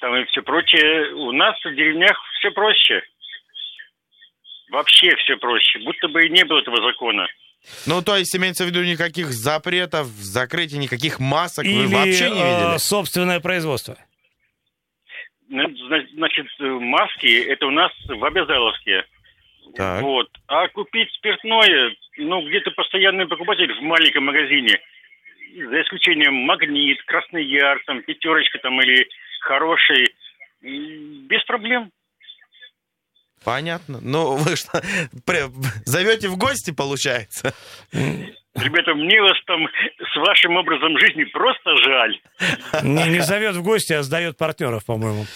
там 0.00 0.14
и 0.16 0.24
все 0.26 0.42
прочее. 0.42 1.14
У 1.14 1.32
нас 1.32 1.56
в 1.64 1.74
деревнях 1.74 2.16
все 2.38 2.52
проще. 2.52 3.02
Вообще 4.70 5.14
все 5.16 5.36
проще. 5.36 5.80
Будто 5.80 6.08
бы 6.08 6.26
и 6.26 6.30
не 6.30 6.44
было 6.44 6.60
этого 6.60 6.76
закона. 6.86 7.26
Ну, 7.86 8.02
то 8.02 8.16
есть 8.16 8.34
имеется 8.36 8.64
в 8.64 8.68
виду 8.68 8.84
никаких 8.84 9.32
запретов, 9.32 10.06
закрытий, 10.06 10.78
никаких 10.78 11.18
масок 11.18 11.64
Или 11.64 11.86
вы 11.86 11.88
вообще 11.88 12.30
не 12.30 12.36
видели? 12.36 12.76
э, 12.76 12.78
собственное 12.78 13.40
производство. 13.40 13.96
Зна- 15.48 16.06
Значит, 16.14 16.46
маски 16.58 17.42
это 17.48 17.66
у 17.66 17.70
нас 17.70 17.92
в 18.06 18.24
Обязаловске. 18.24 19.04
Так. 19.76 20.02
Вот. 20.02 20.28
А 20.46 20.68
купить 20.68 21.10
спиртное, 21.12 21.94
ну, 22.18 22.46
где-то 22.48 22.70
постоянный 22.72 23.26
покупатель 23.26 23.72
в 23.72 23.82
маленьком 23.82 24.24
магазине, 24.24 24.80
за 25.54 25.82
исключением 25.82 26.34
Магнит, 26.34 27.02
Красный 27.04 27.44
Яр, 27.44 27.80
там, 27.86 28.02
Пятерочка 28.02 28.58
там 28.58 28.80
или 28.80 29.06
Хороший, 29.40 30.06
без 30.60 31.42
проблем. 31.44 31.90
Понятно. 33.44 34.00
Ну, 34.02 34.36
вы 34.36 34.56
что, 34.56 34.82
зовете 35.84 36.28
в 36.28 36.36
гости, 36.36 36.72
получается? 36.72 37.54
Ребята, 38.54 38.94
мне 38.94 39.20
вас 39.22 39.36
там 39.46 39.60
с 40.12 40.16
вашим 40.26 40.56
образом 40.56 40.98
жизни 40.98 41.24
просто 41.24 41.76
жаль. 41.84 42.18
Не, 42.82 43.08
не 43.08 43.20
зовет 43.20 43.54
в 43.54 43.62
гости, 43.62 43.92
а 43.92 44.02
сдает 44.02 44.36
партнеров, 44.36 44.84
по-моему. 44.84 45.26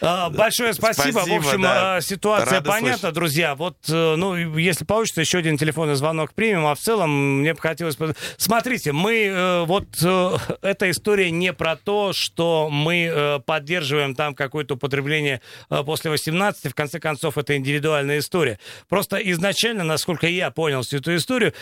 А, 0.00 0.30
большое 0.30 0.74
спасибо. 0.74 1.18
Спасибо, 1.20 1.34
в 1.34 1.46
общем, 1.46 1.62
да. 1.62 1.96
а, 1.96 2.00
ситуация 2.00 2.56
Рады 2.56 2.68
понятна, 2.68 2.98
слышать. 2.98 3.14
друзья. 3.14 3.54
Вот, 3.56 3.76
э, 3.88 4.14
ну, 4.16 4.36
если 4.58 4.84
получится, 4.84 5.20
еще 5.22 5.38
один 5.38 5.56
телефонный 5.56 5.94
звонок 5.94 6.34
примем. 6.34 6.66
А 6.66 6.74
в 6.74 6.78
целом, 6.78 7.40
мне 7.40 7.54
бы 7.54 7.60
хотелось... 7.60 7.96
Смотрите, 8.36 8.92
мы... 8.92 9.24
э, 9.24 9.64
Вот 9.64 9.86
э, 10.04 10.30
эта 10.62 10.90
история 10.90 11.30
не 11.30 11.52
про 11.52 11.74
то, 11.74 12.12
что 12.14 12.68
мы 12.70 13.42
поддерживаем 13.46 14.14
там 14.14 14.34
какое-то 14.34 14.74
употребление 14.74 15.40
после 15.68 16.10
18. 16.10 16.70
В 16.70 16.74
конце 16.74 17.00
концов, 17.00 17.38
это 17.38 17.56
индивидуальная 17.56 18.18
история. 18.18 18.58
Просто 18.88 19.16
изначально, 19.16 19.84
насколько 19.84 20.26
я 20.26 20.50
понял 20.50 20.82
всю 20.82 20.98
эту 20.98 21.16
историю, 21.16 21.54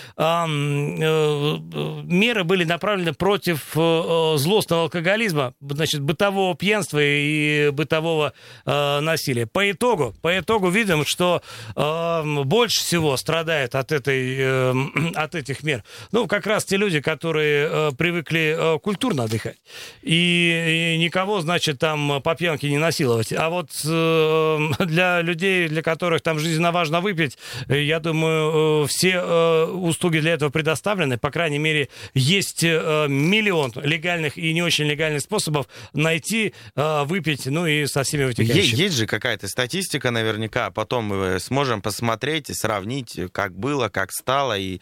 меры 1.06 2.44
были 2.44 2.64
направлены 2.64 3.12
против 3.12 3.76
э, 3.76 3.80
э, 3.80 4.38
злостного 4.38 4.84
алкоголизма, 4.84 5.54
значит, 5.60 6.00
бытового 6.00 6.54
пьянства 6.56 6.98
и 7.02 7.70
бытового 7.70 8.32
э, 8.64 9.00
насилия. 9.00 9.46
По 9.46 9.70
итогу, 9.70 10.14
по 10.22 10.38
итогу 10.38 10.68
видим, 10.68 11.04
что 11.04 11.42
э, 11.74 12.42
больше 12.44 12.80
всего 12.80 13.16
страдают 13.16 13.74
от, 13.74 13.92
этой, 13.92 14.36
э, 14.38 14.74
от 15.14 15.34
этих 15.34 15.62
мер. 15.62 15.84
Ну, 16.12 16.26
как 16.26 16.46
раз 16.46 16.64
те 16.64 16.76
люди, 16.76 17.00
которые 17.00 17.68
э, 17.70 17.90
привыкли 17.96 18.56
э, 18.58 18.78
культурно 18.78 19.24
отдыхать. 19.24 19.58
И, 20.02 20.94
и 20.94 20.98
никого, 20.98 21.40
значит, 21.40 21.78
там 21.78 22.22
по 22.22 22.34
пьянке 22.34 22.70
не 22.70 22.78
насиловать. 22.78 23.32
А 23.32 23.50
вот 23.50 23.70
э, 23.84 24.58
для 24.84 25.20
людей, 25.20 25.68
для 25.68 25.82
которых 25.82 26.22
там 26.22 26.38
жизненно 26.38 26.72
важно 26.72 27.00
выпить, 27.00 27.38
э, 27.68 27.82
я 27.82 28.00
думаю, 28.00 28.84
э, 28.84 28.86
все 28.88 29.20
э, 29.22 29.64
услуги 29.66 30.18
для 30.18 30.32
этого 30.32 30.50
предоставлены. 30.50 30.85
По 31.18 31.30
крайней 31.30 31.58
мере, 31.58 31.88
есть 32.14 32.62
э, 32.62 33.06
миллион 33.08 33.72
легальных 33.76 34.38
и 34.38 34.52
не 34.52 34.62
очень 34.62 34.84
легальных 34.84 35.22
способов 35.22 35.66
найти, 35.92 36.54
э, 36.74 37.04
выпить, 37.04 37.46
ну 37.46 37.66
и 37.66 37.86
со 37.86 38.02
всеми 38.02 38.24
вытекающими. 38.24 38.78
Есть 38.78 38.96
же 38.96 39.06
какая-то 39.06 39.48
статистика 39.48 40.10
наверняка, 40.10 40.70
потом 40.70 41.04
мы 41.04 41.40
сможем 41.40 41.82
посмотреть 41.82 42.50
и 42.50 42.54
сравнить, 42.54 43.18
как 43.32 43.56
было, 43.58 43.88
как 43.88 44.12
стало, 44.12 44.58
и 44.58 44.80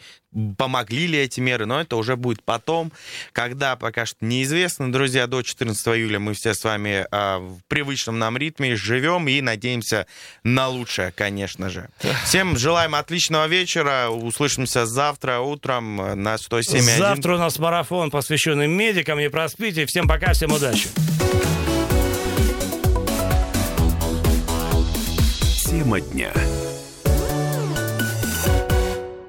помогли 0.57 1.07
ли 1.07 1.19
эти 1.19 1.39
меры, 1.39 1.65
но 1.65 1.81
это 1.81 1.95
уже 1.95 2.15
будет 2.15 2.43
потом, 2.43 2.91
когда 3.31 3.75
пока 3.75 4.05
что 4.05 4.25
неизвестно. 4.25 4.91
Друзья, 4.91 5.27
до 5.27 5.41
14 5.41 5.87
июля 5.87 6.19
мы 6.19 6.33
все 6.33 6.53
с 6.53 6.63
вами 6.63 7.07
а, 7.11 7.39
в 7.39 7.59
привычном 7.67 8.19
нам 8.19 8.37
ритме 8.37 8.75
живем 8.75 9.27
и 9.27 9.41
надеемся 9.41 10.07
на 10.43 10.67
лучшее, 10.67 11.11
конечно 11.11 11.69
же. 11.69 11.89
Всем 12.25 12.57
желаем 12.57 12.95
отличного 12.95 13.47
вечера, 13.47 14.09
услышимся 14.09 14.85
завтра 14.85 15.39
утром 15.39 15.95
на 15.95 16.35
107.1. 16.35 16.97
Завтра 16.97 17.35
у 17.35 17.37
нас 17.37 17.59
марафон, 17.59 18.11
посвященный 18.11 18.67
медикам. 18.67 19.19
Не 19.19 19.29
проспите. 19.29 19.85
Всем 19.85 20.07
пока, 20.07 20.33
всем 20.33 20.51
удачи. 20.51 20.89
Тема 25.69 25.99
дня. 25.99 26.31